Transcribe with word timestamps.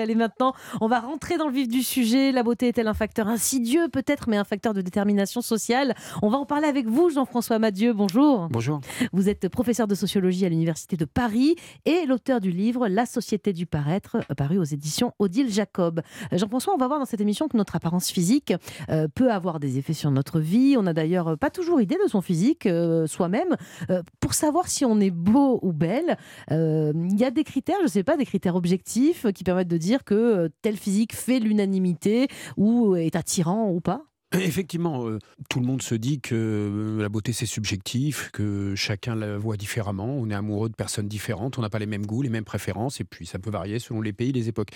Allez 0.00 0.14
maintenant, 0.14 0.54
on 0.80 0.88
va 0.88 0.98
rentrer 0.98 1.36
dans 1.36 1.46
le 1.46 1.52
vif 1.52 1.68
du 1.68 1.82
sujet. 1.82 2.32
La 2.32 2.42
beauté 2.42 2.68
est-elle 2.68 2.88
un 2.88 2.94
facteur 2.94 3.28
insidieux 3.28 3.88
peut-être, 3.88 4.30
mais 4.30 4.38
un 4.38 4.44
facteur 4.44 4.72
de 4.72 4.80
détermination 4.80 5.42
sociale? 5.42 5.94
On 6.22 6.30
va 6.30 6.38
en 6.38 6.46
parler 6.46 6.68
avec 6.68 6.86
vous, 6.86 7.10
Jean-François 7.10 7.58
Madieu. 7.58 7.92
Bonjour. 7.92 8.48
Bonjour. 8.50 8.80
Vous 9.12 9.28
êtes 9.28 9.50
professeur 9.50 9.86
de 9.86 9.94
sociologie 9.94 10.46
à 10.46 10.48
l'Université 10.48 10.96
de 10.96 11.04
Paris 11.04 11.54
et 11.84 12.06
l'auteur 12.06 12.40
du 12.40 12.50
livre 12.50 12.88
La 12.88 13.04
société 13.04 13.52
du 13.52 13.66
paraître, 13.66 14.16
paru 14.38 14.56
aux 14.56 14.64
éditions 14.64 15.12
Odile 15.18 15.52
Jacob. 15.52 16.00
Jean-François, 16.32 16.72
on 16.72 16.78
va 16.78 16.86
voir 16.86 16.98
dans 16.98 17.04
cette 17.04 17.20
émission 17.20 17.46
que 17.46 17.58
notre 17.58 17.76
apparence 17.76 18.10
physique 18.10 18.54
euh, 18.88 19.06
peut 19.14 19.30
avoir 19.30 19.60
des 19.60 19.76
effets 19.76 19.92
sur 19.92 20.10
notre 20.10 20.40
vie. 20.40 20.76
On 20.78 20.82
n'a 20.82 20.94
d'ailleurs 20.94 21.36
pas 21.36 21.50
toujours 21.50 21.78
idée 21.78 21.98
de 22.02 22.08
son 22.08 22.22
physique 22.22 22.64
euh, 22.64 23.06
soi-même. 23.06 23.54
Euh, 23.90 24.02
pour 24.18 24.32
savoir 24.32 24.68
si 24.68 24.86
on 24.86 24.98
est 24.98 25.10
beau 25.10 25.58
ou 25.60 25.74
belle, 25.74 26.16
il 26.50 27.18
y 27.18 27.24
a 27.24 27.30
des 27.30 27.44
critères, 27.44 27.76
je 27.80 27.84
ne 27.84 27.88
sais 27.88 28.02
pas, 28.02 28.16
des 28.16 28.24
critères 28.24 28.56
objectifs 28.56 29.26
qui 29.34 29.44
permettent 29.44 29.68
de 29.68 29.76
dire 29.76 29.89
que 29.98 30.14
euh, 30.14 30.48
tel 30.62 30.76
physique 30.76 31.14
fait 31.14 31.40
l'unanimité 31.40 32.28
ou 32.56 32.96
est 32.96 33.16
attirant 33.16 33.70
ou 33.70 33.80
pas? 33.80 34.04
Effectivement, 34.32 35.08
euh, 35.08 35.18
tout 35.48 35.58
le 35.58 35.66
monde 35.66 35.82
se 35.82 35.96
dit 35.96 36.20
que 36.20 36.34
euh, 36.36 37.02
la 37.02 37.08
beauté 37.08 37.32
c'est 37.32 37.46
subjectif, 37.46 38.30
que 38.32 38.76
chacun 38.76 39.16
la 39.16 39.36
voit 39.36 39.56
différemment, 39.56 40.06
on 40.06 40.30
est 40.30 40.34
amoureux 40.34 40.68
de 40.68 40.76
personnes 40.76 41.08
différentes, 41.08 41.58
on 41.58 41.62
n'a 41.62 41.70
pas 41.70 41.80
les 41.80 41.86
mêmes 41.86 42.06
goûts, 42.06 42.22
les 42.22 42.30
mêmes 42.30 42.44
préférences, 42.44 43.00
et 43.00 43.04
puis 43.04 43.26
ça 43.26 43.40
peut 43.40 43.50
varier 43.50 43.80
selon 43.80 44.00
les 44.00 44.12
pays, 44.12 44.30
les 44.30 44.48
époques. 44.48 44.70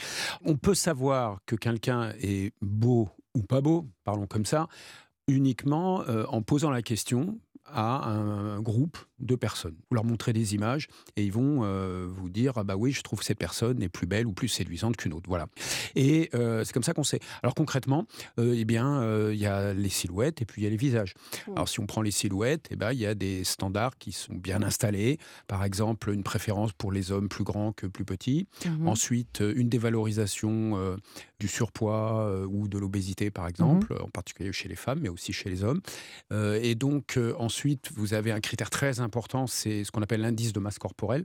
On 0.44 0.56
peut 0.56 0.74
savoir 0.74 1.38
que 1.46 1.54
quelqu'un 1.54 2.12
est 2.20 2.52
beau 2.62 3.08
ou 3.36 3.42
pas 3.42 3.60
beau, 3.60 3.86
parlons 4.02 4.26
comme 4.26 4.44
ça, 4.44 4.66
uniquement 5.28 6.04
en 6.28 6.42
posant 6.42 6.70
la 6.70 6.82
question 6.82 7.38
à 7.66 8.08
un 8.08 8.60
groupe 8.60 8.98
de 9.24 9.34
personnes. 9.34 9.74
Vous 9.90 9.94
leur 9.94 10.04
montrez 10.04 10.32
des 10.32 10.54
images 10.54 10.88
et 11.16 11.24
ils 11.24 11.32
vont 11.32 11.60
euh, 11.62 12.06
vous 12.08 12.28
dire 12.28 12.52
ah 12.56 12.64
bah 12.64 12.76
oui, 12.76 12.92
je 12.92 13.02
trouve 13.02 13.22
cette 13.22 13.38
personne 13.38 13.82
est 13.82 13.88
plus 13.88 14.06
belle 14.06 14.26
ou 14.26 14.32
plus 14.32 14.48
séduisante 14.48 14.96
qu'une 14.96 15.14
autre. 15.14 15.28
Voilà. 15.28 15.46
Et 15.96 16.30
euh, 16.34 16.62
c'est 16.64 16.72
comme 16.72 16.82
ça 16.82 16.92
qu'on 16.92 17.04
sait. 17.04 17.20
Alors 17.42 17.54
concrètement, 17.54 18.06
euh, 18.38 18.54
eh 18.56 18.64
bien, 18.64 18.84
il 19.30 19.38
y 19.38 19.46
a 19.46 19.72
les 19.72 19.88
silhouettes 19.88 20.42
et 20.42 20.44
puis 20.44 20.62
il 20.62 20.64
y 20.64 20.66
a 20.66 20.70
les 20.70 20.76
visages. 20.76 21.14
Mmh. 21.48 21.52
Alors 21.52 21.68
si 21.68 21.80
on 21.80 21.86
prend 21.86 22.02
les 22.02 22.10
silhouettes, 22.10 22.68
eh 22.70 22.76
ben, 22.76 22.92
il 22.92 22.98
y 22.98 23.06
a 23.06 23.14
des 23.14 23.44
standards 23.44 23.96
qui 23.98 24.12
sont 24.12 24.34
bien 24.34 24.62
installés. 24.62 25.18
Par 25.46 25.64
exemple, 25.64 26.10
une 26.10 26.22
préférence 26.22 26.72
pour 26.72 26.92
les 26.92 27.10
hommes 27.10 27.28
plus 27.28 27.44
grands 27.44 27.72
que 27.72 27.86
plus 27.86 28.04
petits. 28.04 28.46
Mmh. 28.66 28.88
Ensuite, 28.88 29.42
une 29.54 29.68
dévalorisation 29.68 30.98
du 31.40 31.48
surpoids 31.48 32.44
ou 32.46 32.68
de 32.68 32.78
l'obésité, 32.78 33.30
par 33.30 33.48
exemple, 33.48 33.94
mmh. 33.94 34.02
en 34.02 34.08
particulier 34.08 34.52
chez 34.52 34.68
les 34.68 34.76
femmes, 34.76 35.00
mais 35.00 35.08
aussi 35.08 35.32
chez 35.32 35.48
les 35.48 35.64
hommes. 35.64 35.80
et 36.32 36.74
donc 36.74 37.18
ensuite, 37.38 37.90
vous 37.94 38.12
avez 38.12 38.32
un 38.32 38.40
critère 38.40 38.70
très 38.70 39.00
important, 39.00 39.13
c'est 39.46 39.84
ce 39.84 39.92
qu'on 39.92 40.02
appelle 40.02 40.20
l'indice 40.20 40.52
de 40.52 40.60
masse 40.60 40.78
corporelle. 40.78 41.24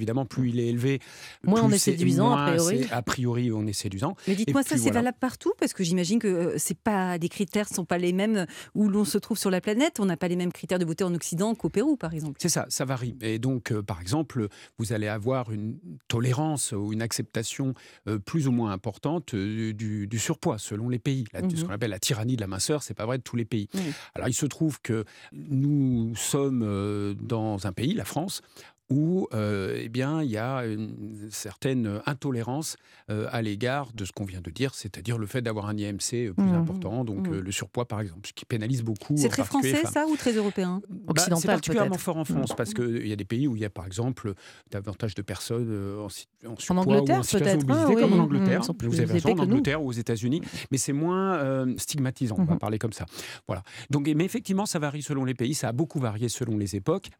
Évidemment, 0.00 0.26
plus 0.26 0.48
il 0.48 0.58
est 0.58 0.66
élevé, 0.66 0.98
moins 1.44 1.62
on 1.62 1.70
est 1.70 1.78
séduisant, 1.78 2.32
a 2.32 2.50
priori. 2.50 2.84
A 2.90 3.02
priori, 3.02 3.52
on 3.52 3.64
est 3.64 3.72
séduisant. 3.72 4.16
Mais 4.26 4.34
dites-moi, 4.34 4.64
ça, 4.64 4.76
c'est 4.76 4.90
valable 4.90 5.16
partout? 5.20 5.52
Parce 5.60 5.72
que 5.72 5.84
j'imagine 5.84 6.18
que 6.18 6.26
euh, 6.26 6.54
c'est 6.56 6.76
pas, 6.76 7.16
les 7.16 7.28
critères 7.28 7.66
ne 7.70 7.76
sont 7.76 7.84
pas 7.84 7.98
les 7.98 8.12
mêmes 8.12 8.46
où 8.74 8.88
l'on 8.88 9.04
se 9.04 9.18
trouve 9.18 9.38
sur 9.38 9.50
la 9.50 9.60
planète. 9.60 10.00
On 10.00 10.06
n'a 10.06 10.16
pas 10.16 10.26
les 10.26 10.34
mêmes 10.34 10.50
critères 10.50 10.80
de 10.80 10.84
beauté 10.84 11.04
en 11.04 11.14
Occident 11.14 11.54
qu'au 11.54 11.68
Pérou, 11.68 11.96
par 11.96 12.12
exemple. 12.12 12.38
C'est 12.42 12.48
ça, 12.48 12.66
ça 12.70 12.84
varie. 12.84 13.16
Et 13.20 13.38
donc, 13.38 13.70
euh, 13.70 13.84
par 13.84 14.00
exemple, 14.00 14.48
vous 14.78 14.92
allez 14.92 15.06
avoir 15.06 15.52
une 15.52 15.78
tolérance 16.08 16.72
ou 16.72 16.92
une 16.92 17.02
acceptation 17.02 17.74
euh, 18.08 18.18
plus 18.18 18.48
ou 18.48 18.52
moins 18.52 18.72
importante 18.72 19.36
du, 19.36 20.08
surpoids, 20.18 20.58
selon 20.58 20.88
les 20.88 20.98
pays. 20.98 21.24
Ce 21.32 21.40
mhm. 21.40 21.68
qu'on 21.68 21.72
appelle 21.72 21.90
la 21.90 22.00
tyrannie 22.00 22.34
de 22.34 22.40
la 22.40 22.48
minceur, 22.48 22.82
c'est 22.82 22.94
pas 22.94 23.06
vrai 23.06 23.18
de 23.18 23.22
tous 23.22 23.36
les 23.36 23.44
pays. 23.44 23.68
Alors, 24.16 24.26
il 24.28 24.34
se 24.34 24.46
trouve 24.46 24.80
que 24.80 25.04
nous 25.32 26.16
sommes 26.16 27.14
dans 27.20 27.66
un 27.66 27.72
pays, 27.72 27.94
la 27.94 28.04
France, 28.04 28.42
où 28.90 29.28
euh, 29.32 29.78
eh 29.80 29.88
bien, 29.88 30.22
il 30.22 30.30
y 30.30 30.36
a 30.36 30.64
une 30.66 31.28
certaine 31.30 32.00
intolérance 32.06 32.76
euh, 33.10 33.28
à 33.32 33.40
l'égard 33.40 33.92
de 33.94 34.04
ce 34.04 34.12
qu'on 34.12 34.24
vient 34.24 34.42
de 34.42 34.50
dire, 34.50 34.74
c'est-à-dire 34.74 35.16
le 35.16 35.26
fait 35.26 35.40
d'avoir 35.40 35.66
un 35.66 35.76
IMC 35.76 36.14
euh, 36.14 36.32
plus 36.32 36.44
mmh. 36.44 36.54
important, 36.54 37.04
donc 37.04 37.28
mmh. 37.28 37.38
le 37.38 37.52
surpoiis 37.52 37.86
par 37.86 38.00
exemple, 38.00 38.28
ce 38.28 38.32
qui 38.32 38.44
pénalise 38.44 38.82
beaucoup. 38.82 39.16
C'est 39.16 39.30
très 39.30 39.44
français 39.44 39.82
ça 39.86 40.06
ou 40.06 40.16
très 40.16 40.32
européen? 40.32 40.82
bah, 40.90 41.14
C'est 41.16 41.46
particulièrement 41.46 41.96
fort 41.96 42.18
en 42.18 42.24
France 42.24 42.52
mmh. 42.52 42.56
parce 42.56 42.74
qu'il 42.74 43.06
y 43.06 43.12
a 43.12 43.16
des 43.16 43.24
pays 43.24 43.48
où 43.48 43.56
il 43.56 43.62
y 43.62 43.64
a 43.64 43.70
par 43.70 43.86
exemple 43.86 44.34
davantage 44.70 45.14
de 45.14 45.22
personnes 45.22 45.98
en, 45.98 46.06
en 46.06 46.56
surpoids 46.58 46.84
en 46.84 46.86
Angleterre, 46.86 47.16
ou 47.16 47.20
en 47.20 47.22
situation 47.22 47.58
d'obésité, 47.58 47.94
comme 47.94 48.12
en 48.12 48.22
Angleterre. 48.22 48.60
Vous 48.82 49.00
avez 49.00 49.12
raison, 49.12 49.32
en 49.32 49.38
Angleterre 49.38 49.82
ou 49.82 49.88
aux 49.88 49.92
États-Unis, 49.92 50.42
mais 50.70 50.78
c'est 50.78 50.92
moins 50.92 51.66
stigmatisant, 51.78 52.36
on 52.38 52.44
va 52.44 52.56
parler 52.56 52.78
comme 52.78 52.92
ça. 52.92 53.06
Voilà. 53.46 53.62
Donc, 53.90 54.10
mais 54.14 54.24
effectivement, 54.24 54.66
ça 54.66 54.78
varie 54.78 55.02
selon 55.02 55.24
les 55.24 55.34
pays, 55.34 55.54
ça 55.54 55.68
a 55.68 55.72
beaucoup 55.72 56.00
varié 56.00 56.28
selon 56.28 56.58
les 56.58 56.76
époques. 56.76 57.10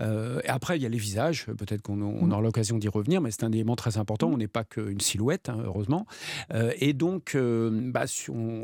après, 0.47 0.77
il 0.77 0.83
y 0.83 0.87
a 0.87 0.91
les 0.91 0.99
visages 0.99 1.47
peut-être 1.55 1.83
qu'on 1.83 1.97
mmh. 1.97 2.33
aura 2.33 2.41
l'occasion 2.41 2.79
d'y 2.79 2.89
revenir, 2.89 3.21
mais 3.21 3.31
c'est 3.31 3.45
un 3.45 3.53
élément 3.53 3.77
très 3.77 3.99
important. 3.99 4.29
On 4.29 4.37
n'est 4.37 4.49
pas 4.49 4.65
qu'une 4.65 5.01
silhouette, 5.01 5.49
hein, 5.49 5.59
heureusement. 5.65 6.07
Euh, 6.53 6.73
et 6.79 6.93
donc, 6.93 7.35
euh, 7.35 7.71
bah, 7.93 8.05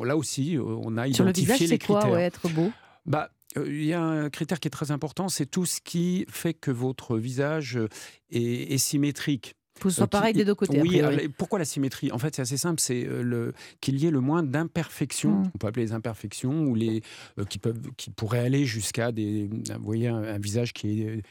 là 0.04 0.16
aussi, 0.16 0.56
euh, 0.56 0.62
on 0.62 0.96
a 0.96 1.10
Sur 1.12 1.24
identifié 1.24 1.46
le 1.46 1.52
visage, 1.52 1.70
les 1.70 1.78
critères. 1.78 2.08
Quoi, 2.08 2.20
être 2.20 2.48
beau? 2.48 2.70
Bah, 3.06 3.30
il 3.56 3.84
y 3.84 3.92
a 3.92 4.02
un 4.02 4.30
critère 4.30 4.60
qui 4.60 4.68
est 4.68 4.70
très 4.70 4.92
important, 4.92 5.28
c'est 5.28 5.46
tout 5.46 5.66
ce 5.66 5.80
qui 5.80 6.24
fait 6.28 6.54
que 6.54 6.70
votre 6.70 7.18
visage 7.18 7.78
est 8.30 8.78
symétrique 8.78 9.56
que 9.88 9.94
ce 9.94 9.98
soit 9.98 10.06
pareil 10.06 10.34
des 10.34 10.44
deux 10.44 10.54
côtés. 10.54 10.80
Oui, 10.80 11.02
pourquoi 11.36 11.58
la 11.58 11.64
symétrie? 11.64 12.12
En 12.12 12.18
fait, 12.18 12.36
c'est 12.36 12.42
assez 12.42 12.56
simple, 12.56 12.80
c'est 12.80 13.04
euh, 13.06 13.22
le 13.22 13.52
qu'il 13.80 13.98
y 13.98 14.06
ait 14.06 14.10
le 14.10 14.20
moins 14.20 14.42
d'imperfections. 14.42 15.30
Hmm. 15.30 15.50
On 15.54 15.58
peut 15.58 15.66
appeler 15.66 15.86
les 15.86 15.92
imperfections 15.92 16.64
ou 16.64 16.74
les 16.74 17.02
euh, 17.38 17.44
qui 17.44 17.58
peuvent, 17.58 17.80
qui 17.96 18.10
pourraient 18.10 18.40
aller 18.40 18.64
jusqu'à 18.64 19.12
des, 19.12 19.48
vous 19.48 19.84
voyez, 19.84 20.08
un, 20.08 20.38
visage 20.38 20.72
qui 20.72 21.02
est 21.02 21.22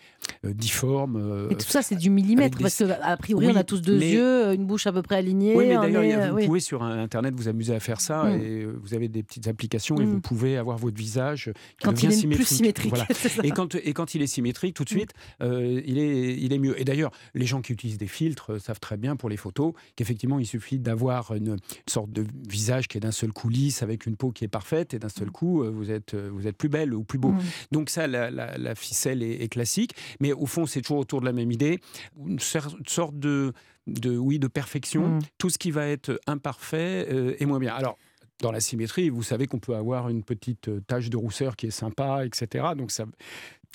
euh, 0.46 0.54
difforme. 0.54 1.48
Mais 1.50 1.56
tout 1.56 1.68
ça, 1.68 1.82
c'est 1.82 1.96
du 1.96 2.10
millimètre 2.10 2.58
parce 2.60 2.78
qu'à 2.78 3.18
priori, 3.18 3.48
on 3.50 3.56
a 3.56 3.64
tous 3.64 3.82
deux 3.82 4.02
yeux, 4.02 4.54
une 4.54 4.66
bouche 4.66 4.88
à 4.88 4.92
peu 4.92 5.02
près 5.02 5.16
alignée. 5.16 5.56
Oui, 5.56 5.68
mais 5.68 5.76
d'ailleurs, 5.76 6.36
vous 6.36 6.46
pouvez 6.46 6.60
sur 6.60 6.84
Internet 6.84 7.34
vous 7.36 7.48
amuser 7.48 7.74
à 7.74 7.80
faire 7.80 8.02
ça 8.02 8.24
hmm. 8.24 8.42
et 8.42 8.66
vous 8.66 8.94
avez 8.94 9.08
des 9.08 9.24
petites 9.24 9.48
applications 9.48 10.00
et 10.00 10.06
vous 10.06 10.22
pouvez 10.22 10.58
avoir 10.58 10.78
votre 10.78 10.98
visage 10.98 11.52
qui 11.78 11.86
quand 11.86 11.94
devient 11.94 12.06
il 12.08 12.12
est 12.12 12.16
symétrique. 12.16 12.48
Plus 12.48 12.56
symétrique. 12.56 12.94
et 13.44 13.52
quand 13.52 13.76
et 13.76 13.94
quand 13.94 14.16
il 14.16 14.22
est 14.22 14.28
symétrique, 14.28 14.76
tout 14.76 14.84
de 14.84 14.90
suite, 14.90 15.12
il 15.42 15.98
est 15.98 16.38
il 16.38 16.54
est 16.54 16.60
mieux. 16.60 16.80
Et 16.80 16.86
d'ailleurs, 16.86 17.12
les 17.34 17.46
gens 17.46 17.62
qui 17.62 17.74
utilisent 17.74 17.98
des 17.98 18.08
filtres 18.08 18.39
savent 18.60 18.80
très 18.80 18.98
bien 18.98 19.16
pour 19.16 19.30
les 19.30 19.38
photos 19.38 19.74
qu'effectivement, 19.96 20.40
il 20.40 20.46
suffit 20.46 20.80
d'avoir 20.80 21.34
une, 21.34 21.58
sorte 21.88 22.12
de 22.12 22.26
visage 22.48 22.88
qui 22.88 22.98
est 22.98 23.02
d'un 23.02 23.12
seul 23.12 23.32
coup 23.32 23.50
lisse, 23.50 23.84
avec 23.84 24.06
une 24.06 24.16
peau 24.16 24.32
qui 24.32 24.46
est 24.46 24.50
parfaite, 24.50 24.94
et 24.94 25.00
d'un 25.00 25.10
seul 25.10 25.28
mmh. 25.28 25.32
coup, 25.32 25.64
euh, 25.64 25.70
vous 25.70 25.92
êtes, 25.92 26.14
euh, 26.14 26.30
vous 26.32 26.48
êtes 26.48 26.58
plus 26.58 26.70
belle 26.70 26.94
ou 26.94 27.04
plus 27.04 27.20
beau. 27.20 27.30
Mmh. 27.32 27.42
Donc 27.72 27.90
ça, 27.90 28.08
la, 28.08 28.76
ficelle 28.76 29.24
est, 29.24 29.50
classique, 29.50 29.96
mais 30.20 30.32
au 30.32 30.46
fond, 30.46 30.66
c'est 30.66 30.82
toujours 30.82 31.00
autour 31.00 31.22
de 31.22 31.26
la 31.26 31.34
même 31.34 31.52
idée, 31.52 31.80
une 32.26 32.40
sorte 32.40 33.18
de, 33.18 33.54
de 33.88 34.16
oui, 34.16 34.40
de 34.40 34.48
perfection. 34.48 35.08
Mmh. 35.08 35.20
Tout 35.38 35.50
ce 35.50 35.58
qui 35.58 35.72
va 35.72 35.88
être 35.88 36.20
imparfait 36.28 37.08
euh, 37.12 37.36
est 37.40 37.46
moins 37.46 37.60
bien. 37.60 37.74
Alors, 37.74 37.98
dans 38.42 38.52
la 38.52 38.62
symétrie, 38.62 39.10
vous 39.10 39.24
savez 39.24 39.48
qu'on 39.48 39.60
peut 39.60 39.76
avoir 39.76 40.08
une 40.08 40.24
petite 40.24 40.70
tache 40.88 41.10
de 41.10 41.18
rousseur 41.18 41.56
qui 41.58 41.68
est 41.68 41.72
sympa, 41.72 42.26
etc. 42.26 42.68
Donc 42.78 42.92
ça, 42.92 43.06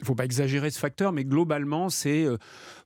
ne 0.01 0.07
faut 0.07 0.15
pas 0.15 0.25
exagérer 0.25 0.71
ce 0.71 0.79
facteur, 0.79 1.13
mais 1.13 1.25
globalement, 1.25 1.89
c'est 1.89 2.25
euh, 2.25 2.37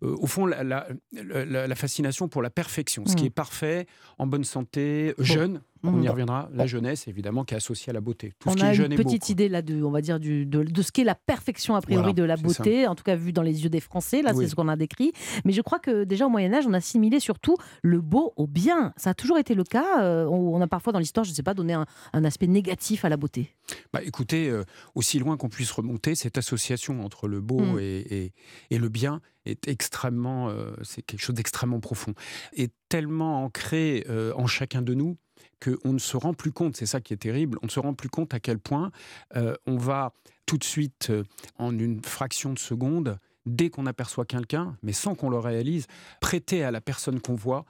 euh, 0.03 0.17
au 0.19 0.27
fond 0.27 0.47
la, 0.47 0.63
la, 0.63 1.75
fascination 1.75 2.29
pour 2.29 2.43
la 2.43 2.51
perfection, 2.51 3.05
ce 3.07 3.17
qui 3.17 3.25
mmh. 3.25 3.27
est 3.27 3.31
parfait, 3.31 3.87
en 4.19 4.27
bonne 4.27 4.45
santé, 4.45 5.15
jeune, 5.19 5.63
on 5.85 6.03
y 6.03 6.09
reviendra. 6.09 6.49
La 6.53 6.67
jeunesse, 6.67 7.07
évidemment, 7.09 7.45
qui 7.45 7.55
est 7.55 7.57
associée 7.57 7.91
à 7.91 7.93
la 7.93 8.01
beauté. 8.01 8.33
Tout 8.39 8.49
on 8.49 8.53
ce 8.53 8.57
qui 8.57 8.63
a 8.65 8.73
est 8.73 8.75
jeune 8.75 8.93
une 8.93 8.99
petite 8.99 9.29
idée 9.29 9.49
là 9.49 9.63
de, 9.63 9.83
on 9.83 9.91
va 9.91 10.01
dire, 10.01 10.19
du, 10.19 10.45
de, 10.47 10.83
ce 10.83 10.93
qu'est 10.93 11.05
la 11.05 11.15
perfection 11.15 11.77
a 11.77 11.81
priori 11.81 12.15
de 12.15 12.23
la 12.23 12.37
beauté, 12.37 12.87
en 12.87 12.95
tout 12.95 13.05
cas 13.05 13.15
vu 13.15 13.33
dans 13.33 13.43
les 13.43 13.63
yeux 13.63 13.71
des 13.71 13.81
Français. 13.81 14.23
Là, 14.23 14.33
c'est 14.35 14.49
ce 14.49 14.55
qu'on 14.55 14.69
a 14.69 14.77
décrit. 14.77 15.13
Mais 15.45 15.53
je 15.53 15.63
crois 15.63 15.79
que 15.79 16.05
déjà 16.05 16.27
au 16.27 16.31
Moyen 16.31 16.53
Âge, 16.53 16.67
on 16.67 16.73
a 16.73 16.79
assimilé 16.79 17.21
surtout 17.21 17.57
le 17.83 18.01
beau 18.01 18.33
au 18.37 18.47
bien. 18.47 18.93
Ça 18.97 19.11
a 19.11 19.15
toujours 19.15 19.39
été 19.39 19.55
le 19.55 19.65
cas. 19.65 20.03
Euh, 20.03 20.27
on 20.27 20.61
a 20.61 20.67
parfois 20.67 20.93
dans 20.93 20.99
l'histoire, 20.99 21.25
je 21.25 21.31
ne 21.31 21.35
sais 21.35 21.43
pas, 21.43 21.55
donné 21.55 21.75
un, 21.75 21.87
aspect 22.25 22.47
négatif 22.47 23.05
à 23.05 23.09
la 23.09 23.17
beauté. 23.17 23.55
Bah, 23.93 24.01
écoutez, 24.05 24.49
euh, 24.49 24.65
aussi 24.95 25.19
loin 25.19 25.37
qu'on 25.37 25.49
puisse 25.49 25.71
remonter, 25.71 26.15
cette 26.15 26.37
association 26.37 26.98
entre 26.99 27.29
le 27.29 27.41
beau 27.41 27.61
mm. 27.61 27.81
et, 27.81 28.33
et, 28.71 28.79
le 28.79 28.89
bien 28.89 29.21
est 29.45 29.69
extrêmement, 29.69 30.49
euh, 30.49 30.73
c'est 30.83 31.03
quelque 31.03 31.21
chose 31.21 31.35
d'extrêmement 31.35 31.81
profond, 31.81 32.15
et 32.53 32.69
tellement 32.89 33.45
ancré 33.45 34.07
en 34.35 34.47
chacun 34.47 34.83
de 34.83 34.95
nous 34.95 35.17
qu'on 35.63 35.93
ne 35.93 35.99
se 35.99 36.17
rend 36.17 36.35
plus 36.35 36.53
compte, 36.53 36.77
c'est 36.77 36.87
ça 36.87 37.01
qui 37.01 37.13
est 37.13 37.19
terrible, 37.19 37.59
on 37.63 37.67
ne 37.67 37.71
se 37.71 37.81
rend 37.81 37.95
plus 37.95 38.09
compte 38.09 38.35
à 38.35 38.41
quel 38.41 38.59
point 38.59 38.91
euh, 39.37 39.55
on 39.67 39.77
va 39.77 40.13
tout 40.47 40.59
de 40.59 40.65
suite, 40.65 41.09
euh, 41.11 41.25
en 41.57 41.77
une 41.79 42.03
fraction 42.03 42.53
de 42.53 42.59
seconde, 42.59 43.19
dès 43.47 43.71
qu'on 43.71 43.87
aperçoit 43.87 44.25
quelqu'un, 44.25 44.77
mais 44.83 44.93
sans 44.93 45.15
qu'on 45.15 45.31
le 45.31 45.39
réalise, 45.39 45.87
prêter 46.21 46.63
à 46.63 46.71
la 46.71 46.81
personne 46.81 47.21
qu'on 47.21 47.35
voit 47.35 47.65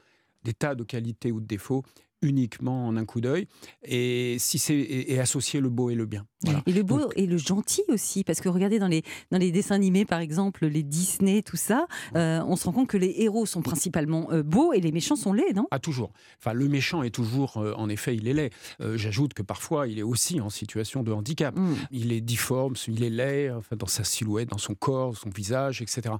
des 0.44 0.54
tas 0.54 0.74
de 0.74 0.84
qualités 0.84 1.32
ou 1.32 1.40
de 1.40 1.46
défauts 1.46 1.82
uniquement 2.22 2.86
en 2.86 2.96
un 2.96 3.04
coup 3.04 3.20
d'œil 3.20 3.46
et 3.84 4.36
si 4.38 4.58
c'est 4.58 4.74
et, 4.74 5.20
associer 5.20 5.60
le 5.60 5.68
beau 5.68 5.90
et 5.90 5.94
le 5.94 6.06
bien. 6.06 6.26
Et 6.66 6.72
le 6.72 6.82
beau 6.82 7.10
et 7.16 7.26
le 7.26 7.36
gentil 7.36 7.82
aussi 7.88 8.24
parce 8.24 8.40
que 8.40 8.48
regardez 8.48 8.78
dans 8.78 8.88
les 8.88 9.02
dans 9.30 9.38
les 9.38 9.52
dessins 9.52 9.74
animés 9.74 10.04
par 10.04 10.20
exemple 10.20 10.66
les 10.66 10.82
Disney 10.82 11.42
tout 11.42 11.56
ça 11.56 11.86
euh, 12.16 12.40
on 12.46 12.56
se 12.56 12.64
rend 12.64 12.72
compte 12.72 12.88
que 12.88 12.96
les 12.96 13.14
héros 13.18 13.46
sont 13.46 13.62
principalement 13.62 14.30
euh, 14.32 14.42
beaux 14.42 14.72
et 14.72 14.80
les 14.80 14.92
méchants 14.92 15.16
sont 15.16 15.32
laids 15.32 15.52
non? 15.54 15.66
Ah 15.70 15.78
toujours. 15.78 16.12
Enfin 16.38 16.52
le 16.52 16.68
méchant 16.68 17.02
est 17.02 17.10
toujours 17.10 17.58
euh, 17.58 17.72
en 17.76 17.88
effet 17.88 18.16
il 18.16 18.26
est 18.28 18.34
laid. 18.34 18.50
J'ajoute 18.94 19.34
que 19.34 19.42
parfois 19.42 19.86
il 19.86 19.98
est 19.98 20.02
aussi 20.02 20.40
en 20.40 20.50
situation 20.50 21.02
de 21.02 21.12
handicap. 21.12 21.56
Mm. 21.56 21.74
Il 21.90 22.12
est 22.12 22.20
difforme, 22.20 22.74
il 22.88 23.02
est 23.02 23.10
laid 23.10 23.50
enfin, 23.50 23.76
dans 23.76 23.86
sa 23.86 24.04
silhouette, 24.04 24.48
dans 24.48 24.58
son 24.58 24.74
corps, 24.74 25.16
son 25.16 25.30
visage, 25.30 25.82
etc. 25.82 26.14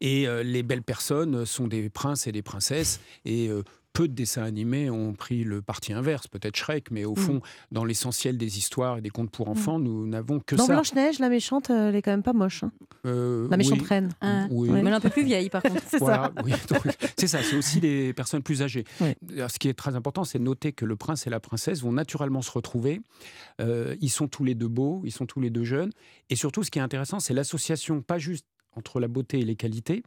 et 0.00 0.26
les 0.44 0.62
belles 0.62 0.82
personnes 0.82 1.44
sont 1.44 1.66
des 1.68 1.90
princes 1.90 2.26
et 2.26 2.32
des 2.32 2.42
princesses 2.42 3.00
et 3.24 3.50
peu 3.98 4.06
de 4.06 4.14
dessins 4.14 4.44
animés 4.44 4.90
ont 4.90 5.12
pris 5.12 5.42
le 5.42 5.60
parti 5.60 5.92
inverse, 5.92 6.28
peut-être 6.28 6.54
Shrek, 6.54 6.92
mais 6.92 7.04
au 7.04 7.14
Mm. 7.14 7.16
fond, 7.16 7.40
dans 7.72 7.84
l'essentiel 7.84 8.38
des 8.38 8.56
histoires 8.56 8.98
et 8.98 9.00
des 9.00 9.10
contes 9.10 9.32
pour 9.32 9.48
enfants, 9.48 9.80
nous 9.80 10.06
n'avons 10.06 10.38
que 10.38 10.54
Dans 10.54 10.66
ça. 10.66 10.72
Blanche-Neige, 10.74 11.18
la 11.18 11.28
méchante, 11.28 11.68
elle 11.70 11.96
est 11.96 12.02
quand 12.02 12.12
même 12.12 12.22
pas 12.22 12.32
moche. 12.32 12.62
hein. 12.62 12.70
Euh, 13.06 13.48
La 13.50 13.56
méchante 13.56 13.80
oui, 13.80 13.86
reine. 13.88 14.10
Ah, 14.20 14.46
oui. 14.52 14.68
Mais 14.70 14.78
elle 14.78 14.86
est 14.86 14.92
un 14.92 15.00
peu 15.00 15.10
plus 15.10 15.24
vieille, 15.24 15.50
par 15.50 15.62
contre. 15.64 15.82
C'est 15.90 15.98
Voilà, 15.98 16.30
oui, 16.44 16.52
donc, 16.68 16.86
c'est 17.16 17.26
ça, 17.26 17.42
c'est 17.42 17.56
aussi 17.56 17.80
des 17.80 18.12
personnes 18.12 18.42
plus 18.44 18.62
âgées. 18.62 18.84
Alors, 19.34 19.50
Ce 19.50 19.58
qui 19.58 19.68
est 19.68 19.74
très 19.74 19.96
important, 19.96 20.22
c'est 20.22 20.38
de 20.38 20.44
noter 20.44 20.70
que 20.72 20.84
le 20.84 20.94
prince 20.94 21.26
et 21.26 21.30
la 21.30 21.40
princesse 21.40 21.82
vont 21.82 21.90
naturellement 21.92 22.40
se 22.42 22.52
retrouver. 22.52 23.00
Euh, 23.60 23.96
ils 24.00 24.10
sont 24.10 24.28
tous 24.28 24.44
les 24.44 24.54
deux 24.54 24.68
beaux, 24.68 25.02
ils 25.04 25.10
sont 25.10 25.26
tous 25.26 25.40
les 25.40 25.50
deux 25.50 25.64
jeunes. 25.64 25.90
Et 26.30 26.36
surtout, 26.36 26.62
ce 26.62 26.70
qui 26.70 26.78
est 26.78 26.82
intéressant, 26.82 27.18
c'est 27.18 27.34
l'association, 27.34 28.00
pas 28.00 28.18
juste 28.18 28.46
entre 28.76 29.00
la 29.00 29.08
beauté 29.08 29.40
et 29.40 29.44
les 29.44 29.56
qualités 29.56 30.04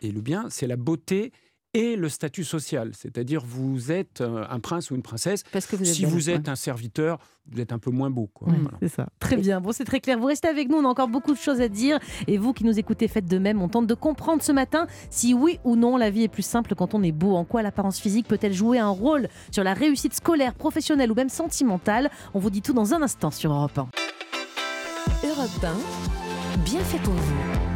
et 0.00 0.10
le 0.12 0.22
bien, 0.22 0.46
c'est 0.48 0.66
la 0.66 0.76
beauté 0.76 1.30
et 1.74 1.96
le 1.96 2.08
statut 2.08 2.44
social. 2.44 2.92
C'est-à-dire, 2.96 3.42
vous 3.44 3.90
êtes 3.92 4.20
euh, 4.20 4.44
un 4.48 4.60
prince 4.60 4.90
ou 4.90 4.94
une 4.94 5.02
princesse. 5.02 5.42
Parce 5.52 5.66
que 5.66 5.76
vous 5.76 5.86
êtes 5.86 5.94
Si 5.94 6.04
vous 6.04 6.30
êtes 6.30 6.48
un 6.48 6.54
serviteur, 6.54 7.18
vous 7.50 7.60
êtes 7.60 7.72
un 7.72 7.78
peu 7.78 7.90
moins 7.90 8.10
beau. 8.10 8.30
Quoi. 8.32 8.48
Ouais, 8.48 8.58
Voilà. 8.62 8.78
C'est 8.80 8.88
ça. 8.88 9.08
Très 9.18 9.36
bien. 9.36 9.60
Bon, 9.60 9.72
c'est 9.72 9.84
très 9.84 10.00
clair. 10.00 10.18
Vous 10.18 10.26
restez 10.26 10.48
avec 10.48 10.68
nous. 10.68 10.78
On 10.78 10.84
a 10.84 10.88
encore 10.88 11.08
beaucoup 11.08 11.32
de 11.32 11.38
choses 11.38 11.60
à 11.60 11.68
dire. 11.68 11.98
Et 12.28 12.38
vous 12.38 12.52
qui 12.52 12.64
nous 12.64 12.78
écoutez, 12.78 13.08
faites 13.08 13.26
de 13.26 13.38
même. 13.38 13.60
On 13.60 13.68
tente 13.68 13.88
de 13.88 13.94
comprendre 13.94 14.42
ce 14.42 14.52
matin 14.52 14.86
si 15.10 15.34
oui 15.34 15.58
ou 15.64 15.74
non 15.76 15.96
la 15.96 16.10
vie 16.10 16.22
est 16.22 16.28
plus 16.28 16.42
simple 16.42 16.74
quand 16.74 16.94
on 16.94 17.02
est 17.02 17.12
beau. 17.12 17.34
En 17.34 17.44
quoi 17.44 17.62
l'apparence 17.62 17.98
physique 17.98 18.28
peut-elle 18.28 18.54
jouer 18.54 18.78
un 18.78 18.88
rôle 18.88 19.28
sur 19.50 19.64
la 19.64 19.74
réussite 19.74 20.14
scolaire, 20.14 20.54
professionnelle 20.54 21.10
ou 21.10 21.14
même 21.14 21.28
sentimentale? 21.28 22.10
On 22.34 22.38
vous 22.38 22.50
dit 22.50 22.62
tout 22.62 22.72
dans 22.72 22.94
un 22.94 23.02
instant 23.02 23.32
sur 23.32 23.52
Europe 23.52 23.76
1. 23.76 23.88
Europe 25.24 25.64
1, 26.56 26.60
bien 26.64 26.80
fait 26.80 26.98
pour 26.98 27.14
vous. 27.14 27.73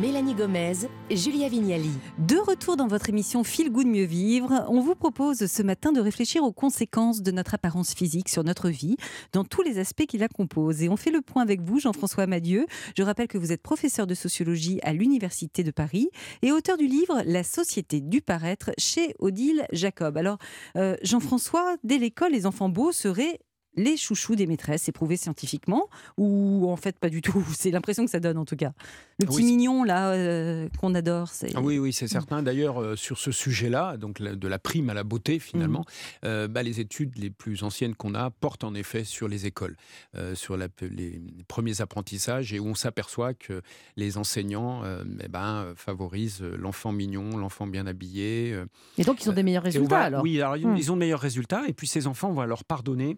Mélanie 0.00 0.34
Gomez, 0.34 0.74
Julia 1.10 1.48
Vignali. 1.48 1.90
De 2.18 2.36
retour 2.36 2.76
dans 2.76 2.86
votre 2.86 3.08
émission 3.08 3.42
Feel 3.42 3.72
Good 3.72 3.88
Mieux 3.88 4.04
Vivre, 4.04 4.64
on 4.68 4.80
vous 4.80 4.94
propose 4.94 5.46
ce 5.46 5.62
matin 5.64 5.90
de 5.90 6.00
réfléchir 6.00 6.44
aux 6.44 6.52
conséquences 6.52 7.20
de 7.20 7.32
notre 7.32 7.54
apparence 7.54 7.94
physique 7.94 8.28
sur 8.28 8.44
notre 8.44 8.68
vie, 8.68 8.96
dans 9.32 9.42
tous 9.42 9.62
les 9.62 9.80
aspects 9.80 10.06
qui 10.06 10.16
la 10.16 10.28
composent. 10.28 10.82
Et 10.82 10.88
on 10.88 10.96
fait 10.96 11.10
le 11.10 11.20
point 11.20 11.42
avec 11.42 11.62
vous, 11.62 11.80
Jean-François 11.80 12.28
Madieu. 12.28 12.66
Je 12.96 13.02
rappelle 13.02 13.26
que 13.26 13.38
vous 13.38 13.50
êtes 13.50 13.60
professeur 13.60 14.06
de 14.06 14.14
sociologie 14.14 14.78
à 14.84 14.92
l'Université 14.92 15.64
de 15.64 15.72
Paris 15.72 16.10
et 16.42 16.52
auteur 16.52 16.76
du 16.76 16.86
livre 16.86 17.22
La 17.26 17.42
société 17.42 18.00
du 18.00 18.20
paraître 18.20 18.70
chez 18.78 19.16
Odile 19.18 19.66
Jacob. 19.72 20.16
Alors, 20.16 20.38
euh, 20.76 20.96
Jean-François, 21.02 21.74
dès 21.82 21.98
l'école, 21.98 22.30
les 22.30 22.46
enfants 22.46 22.68
beaux 22.68 22.92
seraient 22.92 23.40
les 23.78 23.96
chouchous 23.96 24.34
des 24.36 24.46
maîtresses, 24.46 24.82
c'est 24.82 24.92
prouvé 24.92 25.16
scientifiquement 25.16 25.88
ou 26.16 26.70
en 26.70 26.76
fait 26.76 26.98
pas 26.98 27.08
du 27.08 27.22
tout? 27.22 27.42
C'est 27.56 27.70
l'impression 27.70 28.04
que 28.04 28.10
ça 28.10 28.20
donne 28.20 28.36
en 28.38 28.44
tout 28.44 28.56
cas. 28.56 28.72
Le 29.20 29.26
petit 29.26 29.36
Oui, 29.36 29.42
c'est- 29.42 29.48
mignon 29.50 29.82
là 29.84 30.10
euh, 30.12 30.68
qu'on 30.80 30.94
adore, 30.94 31.28
c'est 31.28 31.50
Ah 31.56 31.60
oui, 31.60 31.78
oui, 31.78 31.92
c'est 31.92 32.06
certain. 32.06 32.42
D'ailleurs, 32.42 32.80
euh, 32.80 32.94
sur 32.96 33.18
ce 33.18 33.32
sujet-là, 33.32 33.96
donc 33.96 34.20
la- 34.20 34.34
de 34.36 34.46
la 34.48 34.58
prime 34.60 34.90
à 34.90 34.94
la 34.94 35.02
beauté, 35.02 35.38
finalement, 35.40 35.84
euh, 36.24 36.46
bah, 36.48 36.62
les 36.62 36.78
études 36.80 37.16
les 37.18 37.30
plus 37.30 37.62
anciennes 37.64 37.94
qu'on 37.96 38.14
a 38.14 38.30
portent 38.30 38.62
en 38.64 38.74
effet 38.74 39.02
sur 39.04 39.26
les 39.28 39.46
écoles, 39.46 39.76
euh, 40.16 40.34
sur 40.36 40.56
la- 40.56 40.68
les 40.82 41.20
premiers 41.48 41.80
apprentissages, 41.80 42.52
et 42.52 42.60
où 42.60 42.66
on 42.68 42.74
s'aperçoit 42.76 43.34
que 43.34 43.62
les 43.96 44.18
enseignants 44.18 44.82
euh, 44.84 45.02
eh 45.24 45.28
ben, 45.28 45.72
favorisent 45.76 46.42
l'enfant 46.42 46.92
mignon, 46.92 47.36
l'enfant 47.36 47.66
bien 47.66 47.86
habillé. 47.86 48.52
euh, 48.52 48.66
Et 48.98 49.04
donc, 49.04 49.24
ils 49.24 49.30
ont 49.30 49.32
des 49.32 49.42
meilleurs 49.42 49.64
résultats 49.64 49.88
va- 49.98 50.02
alors? 50.04 50.22
Oui, 50.22 50.40
alors, 50.40 50.56
ils- 50.56 50.66
Hmm. 50.66 50.76
ils 50.76 50.92
ont 50.92 50.94
de 50.94 51.00
meilleurs 51.00 51.20
résultats, 51.20 51.62
et 51.66 51.72
puis 51.72 51.86
ces 51.88 52.06
enfants, 52.06 52.30
on 52.30 52.34
va 52.34 52.46
leur 52.46 52.64
pardonner 52.64 53.16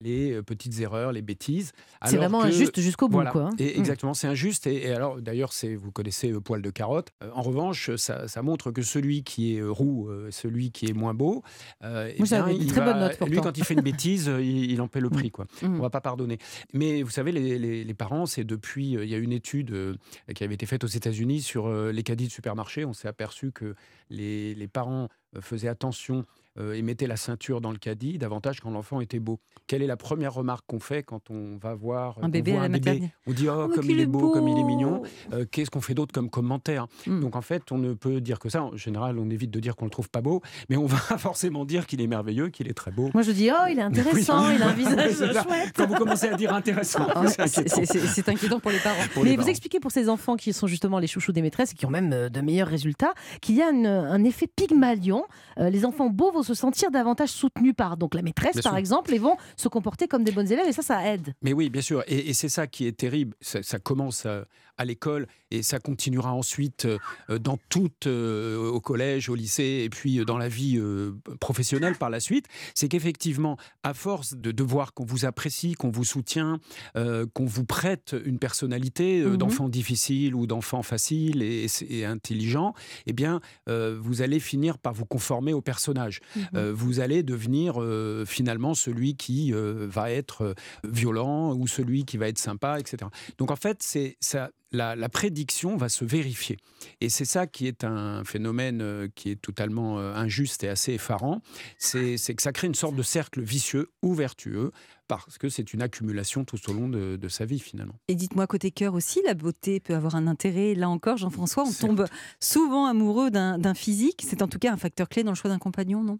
les 0.00 0.32
euh, 0.32 0.42
petites 0.42 0.78
erreurs, 0.80 1.12
les 1.12 1.22
bêtises. 1.22 1.72
C'est 2.04 2.16
vraiment 2.16 2.40
que- 2.42 2.46
injuste 2.46 2.80
jusqu'au 2.80 3.08
bout. 3.08 3.14
voilà. 3.18 3.30
Quoi. 3.30 3.42
hein. 3.44 3.50
Et 3.58 3.78
exactement, 3.78 4.14
c'est 4.14 4.26
injuste. 4.26 4.66
Et, 4.66 4.86
et 4.88 4.92
alors, 4.92 5.20
d'ailleurs, 5.20 5.52
vous 5.76 5.92
connaissez 5.92 6.30
euh, 6.32 6.40
poil 6.40 6.62
de 6.62 6.70
carotte. 6.70 7.08
Euh, 7.22 7.30
en 7.34 7.42
revanche, 7.42 7.94
ça, 7.96 8.28
ça 8.28 8.42
montre 8.42 8.70
que 8.70 8.82
celui 8.82 9.22
qui 9.24 9.56
est 9.56 9.62
roux, 9.62 10.08
euh, 10.08 10.30
celui 10.30 10.70
qui 10.70 10.86
est 10.86 10.92
moins 10.92 11.14
beau, 11.14 11.42
eh 11.82 11.86
j'avais 12.24 12.52
bien, 12.54 12.60
il 12.62 12.66
très 12.66 12.80
va- 12.80 12.92
bonnes 12.92 13.00
notes, 13.00 13.20
Lui, 13.28 13.40
quand 13.40 13.56
il 13.56 13.64
fait 13.64 13.74
une 13.74 13.80
bêtise, 13.82 14.30
il, 14.40 14.70
il 14.70 14.80
en 14.80 14.88
paie 14.88 15.00
le 15.00 15.10
prix. 15.10 15.30
Quoi. 15.30 15.46
Mhm. 15.62 15.76
On 15.78 15.82
va 15.82 15.90
pas 15.90 16.00
pardonner. 16.00 16.38
Mais 16.72 17.02
vous 17.02 17.10
savez, 17.10 17.32
les, 17.32 17.58
les- 17.58 17.84
les 17.84 17.94
parents, 17.94 18.26
c'est 18.26 18.44
depuis. 18.44 18.92
Il 18.92 19.08
y 19.08 19.14
a 19.14 19.18
une 19.18 19.32
étude 19.32 19.96
qui 20.34 20.44
avait 20.44 20.54
été 20.54 20.66
faite 20.66 20.84
aux 20.84 20.88
États-Unis 20.88 21.42
sur 21.42 21.68
les 21.72 22.02
caddies 22.02 22.26
de 22.26 22.32
supermarché. 22.32 22.84
On 22.84 22.92
s'est 22.92 23.08
aperçu 23.08 23.52
que 23.52 23.74
les, 24.10 24.54
les 24.54 24.68
parents 24.68 25.08
euh, 25.36 25.40
faisaient 25.40 25.68
attention 25.68 26.24
euh, 26.56 26.74
et 26.74 26.82
mettaient 26.82 27.08
la 27.08 27.16
ceinture 27.16 27.60
dans 27.60 27.72
le 27.72 27.78
caddie 27.78 28.16
davantage 28.16 28.60
quand 28.60 28.70
l'enfant 28.70 29.00
était 29.00 29.18
beau. 29.18 29.40
Quelle 29.66 29.82
est 29.82 29.88
la 29.88 29.96
première 29.96 30.32
remarque 30.34 30.64
qu'on 30.68 30.78
fait 30.78 31.02
quand 31.02 31.28
on 31.30 31.56
va 31.60 31.74
voir 31.74 32.16
Un 32.18 32.22
qu'on 32.22 32.28
bébé 32.28 32.52
voit 32.52 32.60
à 32.62 32.68
la 32.68 32.76
un 32.76 32.78
bébé. 32.78 33.10
On 33.26 33.32
dit 33.32 33.48
oh, 33.48 33.64
Oh, 33.64 33.68
comme 33.74 33.90
il 33.90 33.98
est 33.98 34.06
beau, 34.06 34.30
comme 34.30 34.46
il 34.46 34.56
est 34.56 34.62
mignon. 34.62 35.02
Euh, 35.32 35.44
Qu'est-ce 35.50 35.68
qu'on 35.70 35.80
fait 35.80 35.94
d'autre 35.94 36.12
comme 36.12 36.30
commentaire 36.30 36.86
Mm. 37.06 37.20
Donc 37.20 37.34
en 37.36 37.42
fait, 37.42 37.72
on 37.72 37.78
ne 37.78 37.92
peut 37.92 38.20
dire 38.20 38.38
que 38.38 38.48
ça. 38.48 38.62
En 38.62 38.76
général, 38.76 39.18
on 39.18 39.28
évite 39.30 39.50
de 39.50 39.58
dire 39.58 39.74
qu'on 39.74 39.84
le 39.86 39.90
trouve 39.90 40.08
pas 40.08 40.20
beau, 40.20 40.42
mais 40.70 40.76
on 40.76 40.86
va 40.86 40.96
forcément 41.18 41.64
dire 41.64 41.86
qu'il 41.88 42.00
est 42.00 42.06
merveilleux, 42.06 42.50
qu'il 42.50 42.68
est 42.68 42.74
très 42.74 42.92
beau. 42.92 43.10
Moi, 43.14 43.22
je 43.24 43.32
dis, 43.32 43.50
oh, 43.50 43.66
il 43.68 43.78
est 43.78 43.82
intéressant, 43.82 44.48
il 44.54 44.62
a 44.62 44.68
un 44.68 44.72
visage 44.74 45.16
chouette. 45.16 45.72
Quand 45.74 45.86
vous 45.88 45.96
commencez 45.96 46.28
à 46.28 46.36
dire 46.36 46.54
intéressant, 46.54 47.06
Ah, 47.16 47.26
c'est 47.28 48.28
inquiétant. 48.28 48.60
pour 48.60 48.70
les 48.70 48.78
parents. 48.78 48.96
pour 49.12 49.24
les 49.24 49.30
Mais 49.30 49.36
vous 49.36 49.42
parents. 49.42 49.50
expliquez 49.50 49.80
pour 49.80 49.90
ces 49.90 50.08
enfants 50.08 50.36
qui 50.36 50.52
sont 50.52 50.66
justement 50.68 50.98
les 51.00 51.06
chouchous 51.08 51.32
des 51.32 51.42
maîtresses 51.42 51.72
et 51.72 51.74
qui 51.74 51.84
ont 51.86 51.90
même 51.90 52.12
euh, 52.12 52.28
de 52.28 52.40
meilleurs 52.40 52.68
résultats 52.68 53.12
qu'il 53.40 53.56
y 53.56 53.62
a 53.62 53.70
une- 53.70 53.86
un 53.86 54.22
effet 54.24 54.46
Pygmalion. 54.46 55.23
Euh, 55.58 55.70
les 55.70 55.84
enfants 55.84 56.10
beaux 56.10 56.32
vont 56.32 56.42
se 56.42 56.54
sentir 56.54 56.90
davantage 56.90 57.28
soutenus 57.30 57.74
par 57.76 57.96
donc 57.96 58.14
la 58.14 58.22
maîtresse, 58.22 58.54
Bien 58.54 58.62
par 58.62 58.72
sûr. 58.72 58.78
exemple, 58.78 59.14
et 59.14 59.18
vont 59.18 59.36
se 59.56 59.68
comporter 59.68 60.08
comme 60.08 60.24
des 60.24 60.32
bonnes 60.32 60.50
élèves 60.50 60.66
et 60.66 60.72
ça, 60.72 60.82
ça 60.82 61.06
aide. 61.12 61.34
Mais 61.42 61.52
oui, 61.52 61.70
bien 61.70 61.82
sûr. 61.82 62.02
Et, 62.06 62.30
et 62.30 62.34
c'est 62.34 62.48
ça 62.48 62.66
qui 62.66 62.86
est 62.86 62.96
terrible. 62.96 63.36
Ça, 63.40 63.62
ça 63.62 63.78
commence 63.78 64.26
à, 64.26 64.44
à 64.78 64.84
l'école 64.84 65.26
et 65.50 65.62
ça 65.62 65.78
continuera 65.78 66.32
ensuite 66.32 66.86
euh, 66.86 67.38
dans 67.38 67.58
tout, 67.68 67.90
euh, 68.06 68.68
au 68.70 68.80
collège, 68.80 69.28
au 69.28 69.34
lycée 69.34 69.82
et 69.84 69.90
puis 69.90 70.18
euh, 70.18 70.24
dans 70.24 70.38
la 70.38 70.48
vie 70.48 70.78
euh, 70.78 71.12
professionnelle 71.40 71.96
par 71.96 72.10
la 72.10 72.20
suite. 72.20 72.46
C'est 72.74 72.88
qu'effectivement, 72.88 73.56
à 73.82 73.94
force 73.94 74.34
de, 74.34 74.62
voir 74.64 74.94
qu'on 74.94 75.04
vous 75.04 75.26
apprécie, 75.26 75.74
qu'on 75.74 75.90
vous 75.90 76.04
soutient, 76.04 76.58
euh, 76.96 77.26
qu'on 77.34 77.44
vous 77.44 77.64
prête 77.64 78.16
une 78.24 78.38
personnalité 78.38 79.20
euh, 79.20 79.30
Mhm. 79.34 79.36
d'enfant 79.36 79.68
difficile 79.68 80.34
ou 80.34 80.46
d'enfant 80.46 80.82
facile 80.82 81.42
et, 81.42 81.66
et 81.88 82.04
intelligent, 82.04 82.74
eh 83.06 83.12
bien, 83.12 83.40
euh, 83.68 83.98
vous 84.00 84.22
allez 84.22 84.40
finir 84.40 84.78
par 84.78 84.92
vous 84.94 85.06
conformer 85.06 85.52
au 85.52 85.60
personnage. 85.60 86.20
Euh, 86.54 86.72
vous 86.74 87.00
allez 87.00 87.22
devenir 87.22 87.80
euh, 87.80 88.24
finalement 88.24 88.74
celui 88.74 89.16
qui 89.16 89.52
euh, 89.52 89.86
va 89.88 90.10
être 90.10 90.42
euh, 90.42 90.54
violent 90.84 91.54
ou 91.54 91.66
celui 91.66 92.04
qui 92.04 92.16
va 92.16 92.28
être 92.28 92.38
sympa, 92.38 92.78
etc. 92.80 93.10
Donc 93.38 93.50
en 93.50 93.56
fait, 93.56 93.78
c'est 93.82 94.16
ça. 94.20 94.50
La, 94.74 94.96
la 94.96 95.08
prédiction 95.08 95.76
va 95.76 95.88
se 95.88 96.04
vérifier. 96.04 96.56
Et 97.00 97.08
c'est 97.08 97.24
ça 97.24 97.46
qui 97.46 97.68
est 97.68 97.84
un 97.84 98.24
phénomène 98.24 98.82
euh, 98.82 99.08
qui 99.14 99.30
est 99.30 99.40
totalement 99.40 100.00
euh, 100.00 100.14
injuste 100.14 100.64
et 100.64 100.68
assez 100.68 100.94
effarant. 100.94 101.42
C'est 101.78 102.16
que 102.34 102.42
ça 102.42 102.50
crée 102.50 102.66
une 102.66 102.74
sorte 102.74 102.96
de 102.96 103.02
cercle 103.02 103.40
vicieux 103.40 103.92
ou 104.02 104.14
vertueux 104.14 104.72
parce 105.06 105.38
que 105.38 105.48
c'est 105.48 105.74
une 105.74 105.82
accumulation 105.82 106.44
tout 106.44 106.58
au 106.68 106.72
long 106.72 106.88
de, 106.88 107.16
de 107.16 107.28
sa 107.28 107.44
vie 107.44 107.60
finalement. 107.60 107.94
Et 108.08 108.16
dites-moi, 108.16 108.48
côté 108.48 108.72
cœur 108.72 108.94
aussi, 108.94 109.20
la 109.24 109.34
beauté 109.34 109.78
peut 109.78 109.94
avoir 109.94 110.16
un 110.16 110.26
intérêt. 110.26 110.74
Là 110.74 110.88
encore, 110.88 111.18
Jean-François, 111.18 111.64
on 111.64 111.72
tombe 111.72 112.06
souvent 112.40 112.86
amoureux 112.86 113.30
d'un 113.30 113.74
physique. 113.74 114.24
C'est 114.26 114.42
en 114.42 114.48
tout 114.48 114.58
cas 114.58 114.72
un 114.72 114.76
facteur 114.76 115.08
clé 115.08 115.22
dans 115.22 115.30
le 115.30 115.36
choix 115.36 115.50
d'un 115.50 115.58
compagnon, 115.58 116.02
non? 116.02 116.18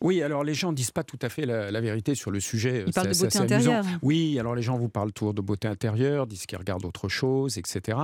Oui, 0.00 0.22
alors 0.22 0.44
les 0.44 0.54
gens 0.54 0.72
disent 0.72 0.90
pas 0.92 1.02
tout 1.04 1.18
à 1.22 1.28
fait 1.28 1.44
la, 1.46 1.70
la 1.70 1.80
vérité 1.80 2.14
sur 2.14 2.30
le 2.30 2.40
sujet. 2.40 2.84
Ils 2.86 2.92
parlent 2.92 3.08
de 3.08 3.12
C'est 3.12 3.24
beauté 3.24 3.38
amusant. 3.54 3.72
intérieure. 3.72 3.84
Oui, 4.02 4.38
alors 4.38 4.54
les 4.54 4.62
gens 4.62 4.78
vous 4.78 4.88
parlent 4.88 5.12
toujours 5.12 5.34
de 5.34 5.40
beauté 5.42 5.66
intérieure, 5.68 6.26
disent 6.26 6.46
qu'ils 6.46 6.58
regardent 6.58 6.84
autre 6.84 7.08
chose, 7.08 7.58
etc. 7.58 7.98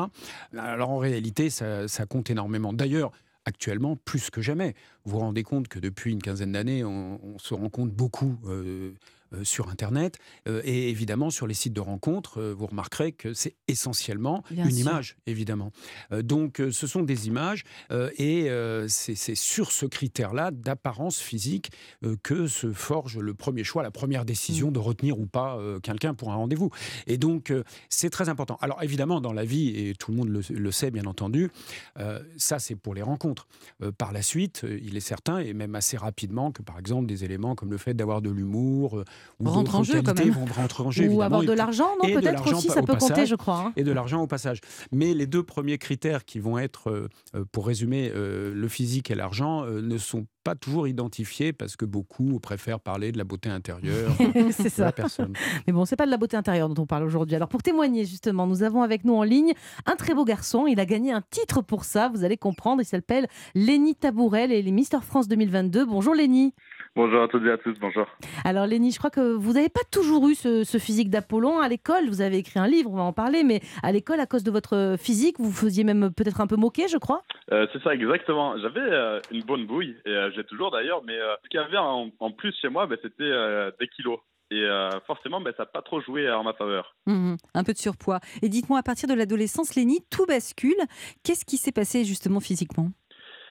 Alors 0.57 0.91
en 0.91 0.99
réalité, 0.99 1.51
ça, 1.51 1.87
ça 1.89 2.07
compte 2.07 2.31
énormément. 2.31 2.73
D'ailleurs, 2.73 3.13
actuellement, 3.45 3.97
plus 3.97 4.31
que 4.31 4.41
jamais, 4.41 4.75
vous 5.05 5.13
vous 5.13 5.19
rendez 5.21 5.43
compte 5.43 5.69
que 5.69 5.79
depuis 5.79 6.13
une 6.13 6.23
quinzaine 6.23 6.53
d'années, 6.53 6.83
on, 6.83 7.21
on 7.23 7.39
se 7.39 7.55
rencontre 7.55 7.93
beaucoup. 7.93 8.39
euh, 8.47 8.51
euh, 8.65 8.95
sur 9.43 9.69
Internet 9.69 10.19
euh, 10.49 10.61
et 10.65 10.91
évidemment 10.91 11.31
sur 11.31 11.47
les 11.47 11.55
sites 11.55 11.73
de 11.73 11.81
rencontres, 11.81 12.41
euh, 12.41 12.53
vous 12.55 12.67
remarquerez 12.67 13.13
que 13.13 13.35
c'est 13.35 13.57
essentiellement 13.67 14.43
Bien 14.51 14.65
une 14.67 14.71
sûr. 14.71 14.81
image, 14.81 15.17
évidemment. 15.27 15.73
Euh, 16.13 16.23
donc 16.23 16.61
euh, 16.61 16.71
ce 16.71 16.87
sont 16.87 17.03
des 17.03 17.27
images 17.27 17.65
euh, 17.91 18.11
et 18.17 18.51
euh, 18.51 18.87
c'est 18.89 19.35
sur 19.35 19.73
ce 19.73 19.87
critère-là 19.87 20.51
d'apparence 20.51 21.19
physique 21.19 21.71
euh, 22.05 22.17
que 22.23 22.47
se 22.47 22.73
forge 22.73 23.19
le 23.19 23.35
premier 23.35 23.65
choix, 23.65 23.83
la 23.83 23.91
première 23.91 24.25
décision 24.25 24.71
de 24.71 24.79
retenir 24.79 25.19
ou 25.19 25.27
pas 25.27 25.57
euh, 25.57 25.81
quelqu'un 25.81 26.15
pour 26.15 26.31
un 26.33 26.37
rendez-vous. 26.37 26.71
Et 27.07 27.19
donc, 27.19 27.51
euh, 27.51 27.65
c'est 27.89 28.11
très 28.11 28.29
important. 28.29 28.57
Alors, 28.61 28.83
évidemment, 28.83 29.21
dans 29.21 29.33
la 29.33 29.45
vie, 29.45 29.69
et 29.69 29.95
tout 29.95 30.11
le 30.11 30.17
monde 30.17 30.29
le, 30.29 30.41
le 30.49 30.71
sait, 30.73 30.91
bien 30.91 31.07
entendu, 31.07 31.51
euh, 31.99 32.23
ça, 32.37 32.59
c'est 32.59 32.75
pour 32.77 32.95
les 32.95 33.03
rencontres. 33.03 33.47
Euh, 33.83 33.93
par 33.93 34.13
la 34.13 34.23
suite, 34.23 34.63
euh, 34.65 34.79
il 34.83 34.97
est 34.97 35.01
certain, 35.01 35.39
et 35.39 35.53
même 35.55 35.75
assez 35.75 35.97
rapidement, 35.97 36.53
que 36.53 36.63
par 36.63 36.79
exemple, 36.79 37.07
des 37.07 37.25
éléments 37.25 37.55
comme 37.55 37.71
le 37.71 37.79
fait 37.79 37.95
d'avoir 37.95 38.23
de 38.23 38.31
l'humour 38.31 38.99
euh, 38.99 39.05
ou 39.41 39.49
Rentre 39.49 39.75
en 39.75 39.83
jeu, 39.83 40.01
quand 40.03 40.19
même. 40.19 40.31
vont 40.31 40.45
rentrer 40.47 40.83
en 40.85 40.91
jeu. 40.91 41.09
Ou 41.09 41.23
avoir 41.23 41.43
de 41.43 41.53
l'argent, 41.53 41.89
non 42.03 42.09
Peut-être 42.15 42.53
aussi, 42.53 42.69
au 42.69 42.73
ça 42.73 42.83
peut 42.83 42.95
compter, 42.97 43.27
je 43.27 43.35
crois. 43.35 43.59
hein. 43.67 43.73
et 43.77 43.83
de 43.85 43.93
l'argent 43.93 44.23
au 44.23 44.27
passage. 44.27 44.61
Mais 44.93 45.13
les 45.15 45.27
deux 45.27 45.43
premiers 45.43 45.79
critères 45.79 46.25
qui 46.25 46.39
vont 46.39 46.59
être, 46.59 46.91
euh, 46.91 47.45
pour 47.53 47.67
résumer, 47.67 48.11
euh, 48.15 48.53
le 48.55 48.69
physique 48.69 49.11
et 49.11 49.15
l'argent, 49.15 49.65
euh, 49.65 49.81
ne 49.83 49.99
sont 49.99 50.27
pas 50.45 50.55
toujours 50.55 50.87
identifié 50.87 51.53
parce 51.55 51.75
que 51.75 51.87
beaucoup 51.87 52.39
préfèrent 52.39 52.79
parler 52.81 53.13
de 53.13 53.19
la 53.19 53.25
beauté 53.25 53.49
intérieure 53.49 54.13
c'est 54.51 54.69
ça. 54.69 54.85
la 54.85 54.93
personne. 54.93 55.33
Mais 55.67 55.73
bon, 55.73 55.87
c'est 55.87 55.97
pas 55.97 56.05
de 56.05 56.11
la 56.11 56.19
beauté 56.19 56.37
intérieure 56.37 56.69
dont 56.69 56.83
on 56.83 56.87
parle 56.87 57.05
aujourd'hui. 57.05 57.35
Alors 57.35 57.49
pour 57.49 57.63
témoigner 57.63 58.05
justement, 58.05 58.47
nous 58.47 58.63
avons 58.63 58.83
avec 58.83 59.05
nous 59.05 59.15
en 59.15 59.23
ligne 59.23 59.55
un 59.87 59.97
très 59.97 60.13
beau 60.15 60.25
garçon. 60.27 60.67
Il 60.67 60.79
a 60.81 60.85
gagné 60.87 61.13
un 61.13 61.23
titre 61.31 61.63
pour 61.63 61.85
ça, 61.85 62.11
vous 62.15 62.25
allez 62.25 62.37
comprendre. 62.37 62.83
Il 62.83 62.85
s'appelle 62.85 63.27
Lenny 63.55 63.95
Tabourel 63.95 64.53
et 64.53 64.59
il 64.59 64.69
est 64.69 64.73
Mister 64.73 64.99
France 65.01 65.29
2022. 65.29 65.87
Bonjour 65.87 66.15
Lenny. 66.15 66.53
Bonjour 66.97 67.23
à 67.25 67.29
toutes 67.29 67.45
et 67.45 67.51
à 67.51 67.59
tous, 67.59 67.75
bonjour. 67.81 68.07
Alors 68.45 68.69
Lenny, 68.69 68.93
je 68.93 68.99
crois 68.99 69.11
que 69.11 69.33
vous 69.35 69.55
n'avez 69.55 69.69
pas 69.69 69.81
toujours 69.91 70.29
eu 70.29 70.37
ce, 70.37 70.63
ce 70.63 70.79
physique 70.79 71.11
d'Apollon 71.11 71.59
à 71.59 71.69
l'école. 71.69 72.07
Vous 72.09 72.21
avez 72.21 72.37
écrit 72.39 72.61
un 72.61 72.69
livre, 72.69 72.89
on 72.93 72.97
va 72.97 73.03
en 73.03 73.13
parler, 73.13 73.43
mais 73.43 73.61
à 73.83 73.91
l'école, 73.91 74.21
à 74.21 74.27
cause 74.27 74.45
de 74.45 74.53
votre 74.53 74.95
physique, 74.97 75.35
vous 75.41 75.47
vous 75.47 75.53
faisiez 75.67 75.83
même 75.83 76.13
peut-être 76.15 76.41
un 76.41 76.47
peu 76.47 76.55
moquer, 76.55 76.87
je 76.87 76.97
crois. 76.99 77.23
Euh, 77.51 77.67
c'est 77.73 77.83
ça, 77.83 77.95
exactement. 77.95 78.57
J'avais 78.59 78.79
euh, 78.79 79.19
une 79.33 79.43
bonne 79.43 79.67
bouille, 79.67 79.97
et 80.07 80.11
euh, 80.11 80.31
j'ai 80.37 80.45
toujours 80.45 80.71
d'ailleurs, 80.71 81.03
mais 81.05 81.19
euh, 81.19 81.35
ce 81.43 81.49
qu'il 81.49 81.59
y 81.59 81.63
avait 81.65 81.79
en, 81.79 82.11
en 82.21 82.31
plus 82.31 82.55
chez 82.63 82.69
moi, 82.69 82.87
ben, 82.87 82.97
c'était 83.03 83.25
euh, 83.25 83.73
des 83.81 83.89
kilos. 83.89 84.21
Et 84.53 84.61
euh, 84.63 84.91
forcément, 85.09 85.41
ben, 85.41 85.53
ça 85.57 85.65
n'a 85.65 85.67
pas 85.67 85.83
trop 85.83 86.01
joué 86.01 86.31
en 86.31 86.45
ma 86.45 86.53
faveur. 86.53 86.95
Mhm, 87.07 87.39
un 87.55 87.65
peu 87.65 87.73
de 87.73 87.79
surpoids. 87.79 88.21
Et 88.41 88.49
dites-moi, 88.49 88.79
à 88.79 88.83
partir 88.85 89.09
de 89.09 89.15
l'adolescence, 89.15 89.75
Lénie, 89.75 90.05
tout 90.11 90.27
bascule. 90.27 90.77
Qu'est-ce 91.25 91.45
qui 91.45 91.57
s'est 91.57 91.73
passé 91.73 92.05
justement 92.05 92.39
physiquement? 92.39 92.91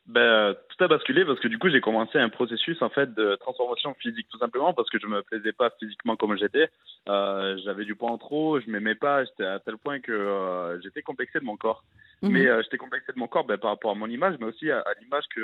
Ben, 0.05 0.53
tout 0.67 0.83
a 0.83 0.87
basculé 0.89 1.23
parce 1.23 1.39
que 1.39 1.47
du 1.47 1.57
coup, 1.57 1.69
j'ai 1.69 1.79
commencé 1.79 2.17
un 2.17 2.27
processus 2.27 2.81
en 2.81 2.89
fait 2.89 3.13
de 3.13 3.35
transformation 3.35 3.93
physique, 3.93 4.27
tout 4.29 4.37
simplement 4.37 4.73
parce 4.73 4.89
que 4.89 4.99
je 4.99 5.07
me 5.07 5.21
plaisais 5.21 5.53
pas 5.53 5.69
physiquement 5.79 6.17
comme 6.17 6.35
j'étais. 6.35 6.69
Euh, 7.07 7.57
j'avais 7.63 7.85
du 7.85 7.95
poids 7.95 8.11
en 8.11 8.17
trop, 8.17 8.59
je 8.59 8.69
m'aimais 8.69 8.95
pas, 8.95 9.23
j'étais 9.23 9.45
à 9.45 9.59
tel 9.59 9.77
point 9.77 10.01
que 10.01 10.11
euh, 10.11 10.81
j'étais 10.81 11.01
complexé 11.01 11.39
de 11.39 11.45
mon 11.45 11.55
corps. 11.55 11.85
Mhm. 12.21 12.31
Mais 12.31 12.47
euh, 12.47 12.61
j'étais 12.63 12.77
complexé 12.77 13.13
de 13.13 13.19
mon 13.19 13.27
corps 13.27 13.45
ben, 13.45 13.57
par 13.57 13.71
rapport 13.71 13.91
à 13.91 13.95
mon 13.95 14.07
image, 14.07 14.35
mais 14.41 14.47
aussi 14.47 14.69
à, 14.69 14.79
à 14.79 14.93
l'image 14.99 15.23
que 15.33 15.39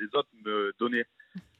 les 0.00 0.06
autres 0.06 0.28
me 0.44 0.72
donnaient. 0.80 1.06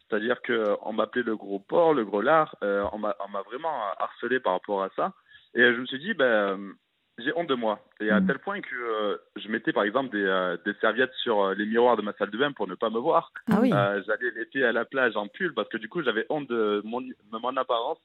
C'est-à-dire 0.08 0.42
qu'on 0.42 0.92
m'appelait 0.92 1.22
le 1.22 1.36
gros 1.36 1.60
porc, 1.60 1.94
le 1.94 2.04
gros 2.04 2.20
lard, 2.20 2.56
on 2.62 2.98
m'a 2.98 3.42
vraiment 3.46 3.80
harcelé 4.00 4.40
par 4.40 4.54
rapport 4.54 4.82
à 4.82 4.90
ça. 4.96 5.12
Et 5.54 5.62
je 5.62 5.80
me 5.80 5.86
suis 5.86 6.00
dit, 6.00 6.14
ben, 6.14 6.74
j'ai 7.24 7.32
honte 7.36 7.48
de 7.48 7.54
moi. 7.54 7.80
Et 8.00 8.10
à 8.10 8.20
Mhm. 8.20 8.26
tel 8.26 8.38
point 8.38 8.60
que 8.60 8.74
euh, 8.74 9.16
je 9.36 9.48
mettais 9.48 9.72
par 9.72 9.84
exemple 9.84 10.10
des, 10.10 10.22
euh, 10.24 10.56
des 10.64 10.74
serviettes 10.80 11.12
sur 11.22 11.40
euh, 11.42 11.54
les 11.54 11.66
miroirs 11.66 11.96
de 11.96 12.02
ma 12.02 12.12
salle 12.14 12.30
de 12.30 12.38
bain 12.38 12.52
pour 12.52 12.66
ne 12.66 12.74
pas 12.74 12.90
me 12.90 12.98
voir. 12.98 13.32
Ah 13.50 13.58
oui. 13.60 13.70
Euh, 13.72 14.02
J'allais 14.06 14.30
les 14.36 14.46
pieds 14.46 14.64
à 14.64 14.72
la 14.72 14.84
plage 14.84 15.16
en 15.16 15.28
pull 15.28 15.54
parce 15.54 15.68
que 15.68 15.76
du 15.78 15.88
coup 15.88 16.02
j'avais 16.02 16.26
honte 16.28 16.48
de 16.48 16.82
mon, 16.84 17.00
de 17.00 17.14
mon 17.32 17.56
apparence. 17.56 17.98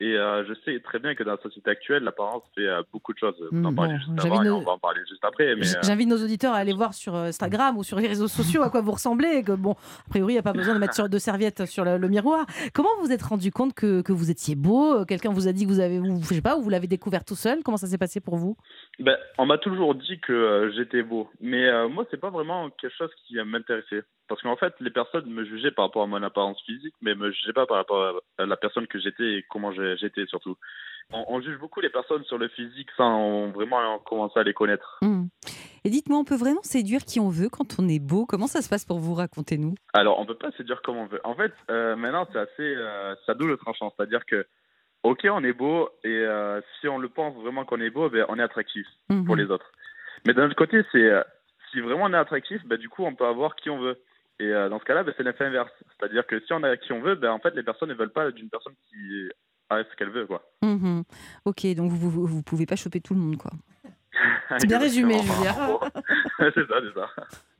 Et 0.00 0.16
euh, 0.16 0.44
je 0.46 0.54
sais 0.64 0.80
très 0.80 0.98
bien 0.98 1.14
que 1.14 1.22
dans 1.22 1.32
la 1.32 1.38
société 1.42 1.70
actuelle, 1.70 2.02
l'apparence 2.02 2.42
fait 2.56 2.66
euh, 2.66 2.82
beaucoup 2.92 3.12
de 3.12 3.18
choses. 3.18 3.36
Vous 3.52 3.64
en 3.64 3.70
Mm, 3.70 3.76
parlez 3.76 3.92
bon, 3.94 3.98
juste 4.00 4.10
j'avais 4.16 4.30
avant 4.34 4.42
et 4.42 4.46
no- 4.48 4.56
on 4.56 4.62
va 4.64 4.72
en 4.72 4.78
parler 4.78 5.00
juste 5.08 5.24
après. 5.24 5.54
Mais, 5.54 5.66
euh, 5.68 5.78
J'invite 5.82 6.08
nos 6.08 6.16
auditeurs 6.22 6.52
à 6.52 6.56
aller 6.56 6.72
voir 6.72 6.94
sur 6.94 7.14
Instagram 7.14 7.78
ou 7.78 7.84
sur 7.84 7.98
les 8.00 8.08
réseaux 8.08 8.26
sociaux 8.28 8.62
à 8.62 8.70
quoi 8.70 8.80
vous 8.80 8.90
ressemblez. 8.92 9.28
et 9.28 9.42
Que 9.44 9.52
bon, 9.52 9.72
a 9.72 10.08
priori, 10.10 10.32
il 10.32 10.36
n'y 10.36 10.40
a 10.40 10.42
pas 10.42 10.52
besoin 10.52 10.74
de 10.74 10.80
mettre 10.80 10.94
sur, 10.94 11.08
de 11.08 11.18
serviettes 11.18 11.64
sur 11.66 11.84
le, 11.84 11.96
le 11.98 12.08
miroir. 12.08 12.44
Comment 12.74 12.88
vous 12.98 13.06
vous 13.06 13.12
êtes 13.12 13.22
rendu 13.22 13.52
compte 13.52 13.72
que, 13.74 14.02
que 14.02 14.12
vous 14.12 14.30
étiez 14.30 14.56
beau? 14.56 15.04
Quelqu'un 15.04 15.30
vous 15.30 15.46
a 15.46 15.52
dit 15.52 15.64
que 15.64 15.70
vous 15.70 15.80
avez, 15.80 16.00
vous, 16.00 16.20
je 16.22 16.26
sais 16.34 16.42
pas, 16.42 16.56
ou 16.56 16.62
vous 16.62 16.70
l'avez 16.70 16.88
découvert 16.88 17.24
tout 17.24 17.36
seul? 17.36 17.62
Comment 17.62 17.76
ça 17.76 17.86
s'est 17.86 17.98
passé 17.98 18.20
pour 18.20 18.36
vous? 18.36 18.56
Ben, 18.98 19.16
on 19.38 19.46
m'a 19.46 19.58
toujours 19.58 19.94
dit 19.94 20.18
que 20.20 20.32
euh, 20.32 20.72
j'étais 20.72 21.02
beau, 21.02 21.30
mais 21.40 21.88
moi 21.88 22.04
c'est 22.10 22.20
pas 22.20 22.30
vraiment 22.30 22.70
quelque 22.70 22.94
chose 22.96 23.10
qui 23.26 23.36
m'intéressait, 23.44 24.02
parce 24.28 24.40
qu'en 24.42 24.56
fait 24.56 24.72
les 24.80 24.90
personnes 24.90 25.26
me 25.28 25.44
jugeaient 25.44 25.70
par 25.72 25.86
rapport 25.86 26.02
à 26.02 26.06
mon 26.06 26.22
apparence 26.22 26.60
physique, 26.64 26.94
mais 27.02 27.14
me 27.14 27.30
jugeaient 27.32 27.52
pas 27.52 27.66
par 27.66 27.76
rapport 27.78 28.20
à- 28.38 28.46
la 28.46 28.56
personne 28.56 28.86
que 28.86 28.98
j'étais 29.00 29.38
et 29.38 29.44
comment 29.50 29.72
j'ai- 29.72 29.83
j'étais 29.98 30.26
surtout. 30.26 30.56
On, 31.12 31.24
on 31.28 31.40
juge 31.40 31.58
beaucoup 31.58 31.80
les 31.80 31.90
personnes 31.90 32.24
sur 32.24 32.38
le 32.38 32.48
physique 32.48 32.88
sans 32.96 33.48
vraiment 33.48 33.98
commencer 33.98 34.40
à 34.40 34.42
les 34.42 34.54
connaître. 34.54 34.98
Mhm. 35.02 35.28
Et 35.84 35.90
dites-moi, 35.90 36.18
on 36.18 36.24
peut 36.24 36.36
vraiment 36.36 36.62
séduire 36.62 37.04
qui 37.04 37.20
on 37.20 37.28
veut 37.28 37.50
quand 37.50 37.76
on 37.78 37.88
est 37.88 37.98
beau? 37.98 38.24
Comment 38.24 38.46
ça 38.46 38.62
se 38.62 38.70
passe 38.70 38.86
pour 38.86 38.98
vous? 39.00 39.14
Racontez-nous. 39.14 39.74
Alors 39.92 40.18
on 40.18 40.24
peut 40.24 40.34
pas 40.34 40.50
se 40.52 40.62
dire 40.62 40.80
comme 40.82 40.96
on 40.96 41.06
veut. 41.06 41.20
En 41.24 41.34
fait, 41.34 41.52
euh, 41.70 41.94
maintenant 41.94 42.26
c'est 42.32 42.38
assez, 42.38 42.74
euh, 42.76 43.14
ça 43.26 43.34
double 43.34 43.58
tranchant, 43.58 43.92
c'est-à-dire 43.94 44.24
que 44.24 44.46
ok 45.02 45.26
on 45.30 45.44
est 45.44 45.52
beau 45.52 45.90
et 46.02 46.08
euh, 46.08 46.62
si 46.80 46.88
on 46.88 46.98
le 46.98 47.10
pense 47.10 47.34
vraiment 47.42 47.66
qu'on 47.66 47.80
est 47.82 47.90
beau, 47.90 48.08
ben 48.08 48.24
on 48.28 48.38
est 48.38 48.42
attractif. 48.42 48.86
Mhm. 49.10 49.26
pour 49.26 49.36
les 49.36 49.50
autres. 49.50 49.70
Mais 50.26 50.32
d'un 50.32 50.46
autre 50.46 50.56
côté, 50.56 50.82
c'est 50.90 51.04
euh, 51.04 51.22
si 51.70 51.80
vraiment 51.80 52.04
on 52.04 52.12
est 52.12 52.16
attractif, 52.16 52.64
bah, 52.64 52.76
du 52.76 52.88
coup, 52.88 53.04
on 53.04 53.14
peut 53.14 53.26
avoir 53.26 53.56
qui 53.56 53.68
on 53.70 53.78
veut. 53.78 54.00
Et 54.40 54.46
euh, 54.46 54.68
dans 54.68 54.78
ce 54.78 54.84
cas-là, 54.84 55.02
bah, 55.04 55.12
c'est 55.16 55.22
l'effet 55.22 55.44
inverse. 55.44 55.70
C'est-à-dire 55.98 56.26
que 56.26 56.40
si 56.40 56.52
on 56.52 56.62
a 56.62 56.76
qui 56.76 56.92
on 56.92 57.00
veut, 57.00 57.14
bah, 57.14 57.32
en 57.32 57.38
fait, 57.38 57.54
les 57.54 57.62
personnes 57.62 57.90
ne 57.90 57.94
veulent 57.94 58.12
pas 58.12 58.30
d'une 58.30 58.48
personne 58.48 58.74
qui 58.88 59.28
a 59.70 59.82
ce 59.82 59.96
qu'elle 59.96 60.10
veut. 60.10 60.26
Quoi. 60.26 60.42
Mhm. 60.62 61.04
Ok, 61.44 61.66
donc 61.74 61.90
vous, 61.90 62.10
vous, 62.10 62.26
vous 62.26 62.42
pouvez 62.42 62.66
pas 62.66 62.76
choper 62.76 63.00
tout 63.00 63.14
le 63.14 63.20
monde, 63.20 63.36
quoi. 63.36 63.50
C'est 64.58 64.66
bien 64.68 64.78
résumé, 64.78 65.14
Exactement. 65.16 65.80
c'est 66.38 66.54
ça, 66.54 66.74
c'est 66.80 66.94
ça. 67.00 67.08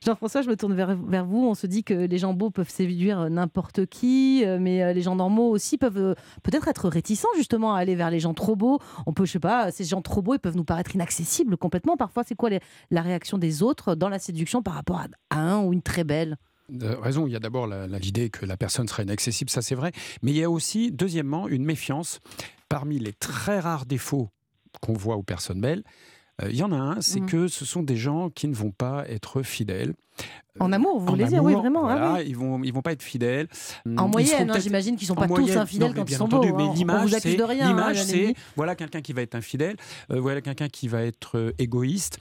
Jean-François, 0.05 0.41
je 0.43 0.49
me 0.49 0.55
tourne 0.55 0.73
vers, 0.73 0.95
vers 0.95 1.25
vous. 1.25 1.45
On 1.45 1.53
se 1.53 1.67
dit 1.67 1.83
que 1.83 1.93
les 1.93 2.17
gens 2.17 2.33
beaux 2.33 2.49
peuvent 2.51 2.69
séduire 2.69 3.19
euh, 3.21 3.29
n'importe 3.29 3.85
qui, 3.87 4.43
euh, 4.45 4.57
mais 4.59 4.81
euh, 4.83 4.93
les 4.93 5.01
gens 5.01 5.15
normaux 5.15 5.49
aussi 5.49 5.77
peuvent 5.77 6.15
peut-être 6.43 6.67
être 6.69 6.87
réticents 6.87 7.27
justement 7.35 7.75
à 7.75 7.79
aller 7.79 7.95
vers 7.95 8.09
les 8.09 8.19
gens 8.21 8.33
trop 8.33 8.55
beaux. 8.55 8.79
On 9.05 9.11
peut, 9.13 9.25
je 9.25 9.33
sais 9.33 9.39
pas, 9.39 9.71
ces 9.71 9.83
gens 9.83 10.01
trop 10.01 10.21
beaux, 10.21 10.35
ils 10.35 10.39
peuvent 10.39 10.55
nous 10.55 10.63
paraître 10.63 10.95
inaccessibles 10.95 11.57
complètement. 11.57 11.97
Parfois, 11.97 12.23
c'est 12.23 12.35
quoi 12.35 12.49
les- 12.49 12.61
la 12.91 13.01
réaction 13.01 13.37
des 13.37 13.61
autres 13.63 13.95
dans 13.95 14.09
la 14.09 14.19
séduction 14.19 14.61
par 14.63 14.75
rapport 14.75 14.99
à, 15.01 15.07
à 15.35 15.39
un 15.39 15.61
ou 15.63 15.73
une 15.73 15.81
très 15.81 16.03
belle? 16.05 16.37
Euh, 16.81 16.99
raison, 16.99 17.27
il 17.27 17.33
y 17.33 17.35
a 17.35 17.39
d'abord 17.39 17.67
l'idée 17.67 18.29
que 18.29 18.45
la 18.45 18.57
personne 18.57 18.87
serait 18.87 19.03
inaccessible, 19.03 19.49
ça 19.51 19.61
c'est 19.61 19.75
vrai, 19.75 19.91
mais 20.23 20.31
il 20.31 20.37
y 20.37 20.43
a 20.43 20.49
aussi, 20.49 20.91
deuxièmement, 20.91 21.47
une 21.47 21.63
méfiance. 21.65 22.19
Parmi 22.69 22.97
les 22.97 23.13
très 23.13 23.59
rares 23.59 23.85
défauts 23.85 24.29
qu'on 24.81 24.93
voit 24.93 25.15
aux 25.15 25.23
personnes 25.23 25.61
belles, 25.61 25.83
euh, 26.41 26.49
il 26.49 26.55
y 26.57 26.63
en 26.63 26.71
a 26.71 26.77
un, 26.77 27.01
c'est 27.01 27.19
Mhm. 27.21 27.25
que 27.29 27.47
ce 27.47 27.63
sont 27.65 27.83
des 27.83 27.95
gens 27.97 28.29
qui 28.29 28.47
ne 28.47 28.55
vont 28.55 28.71
pas 28.71 29.07
être 29.07 29.43
fidèles. 29.43 29.93
En 30.57 30.71
amour, 30.71 30.99
vous 31.01 31.07
En 31.07 31.11
voulez 31.11 31.25
dire 31.25 31.43
Oui, 31.43 31.51
vraiment. 31.53 31.85
ah 31.89 32.13
oui. 32.15 32.23
Ils 32.27 32.37
vont, 32.37 32.63
ils 32.63 32.71
vont 32.71 32.81
pas 32.81 32.93
être 32.93 33.03
fidèles. 33.03 33.49
En 33.85 33.89
Ils 33.89 33.95
seront 33.97 34.07
moyenne, 34.07 34.51
hein, 34.51 34.59
j'imagine 34.61 34.95
qu'ils 34.95 35.07
sont 35.07 35.17
en 35.19 35.27
pas 35.27 35.27
tous 35.27 35.51
infidèles 35.57 35.89
non, 35.89 35.93
quand 35.95 36.09
ils 36.09 36.15
sont 36.15 36.23
entendu, 36.23 36.51
beaux. 36.51 36.55
Mais 36.57 36.63
hein. 36.63 36.67
On 36.69 36.73
l'image, 36.73 37.01
vous 37.09 37.15
accuse 37.15 37.31
c'est- 37.33 37.37
de 37.37 37.43
rien. 37.43 37.65
hein, 37.65 37.67
l'image, 37.67 38.01
c'est 38.03 38.33
voilà 38.55 38.75
quelqu'un 38.75 39.01
qui 39.01 39.11
va 39.11 39.21
être 39.21 39.35
infidèle, 39.35 39.75
euh, 40.11 40.21
voilà 40.21 40.39
quelqu'un 40.39 40.69
qui 40.69 40.87
va 40.87 41.01
être 41.03 41.37
euh, 41.37 41.51
égoïste, 41.59 42.19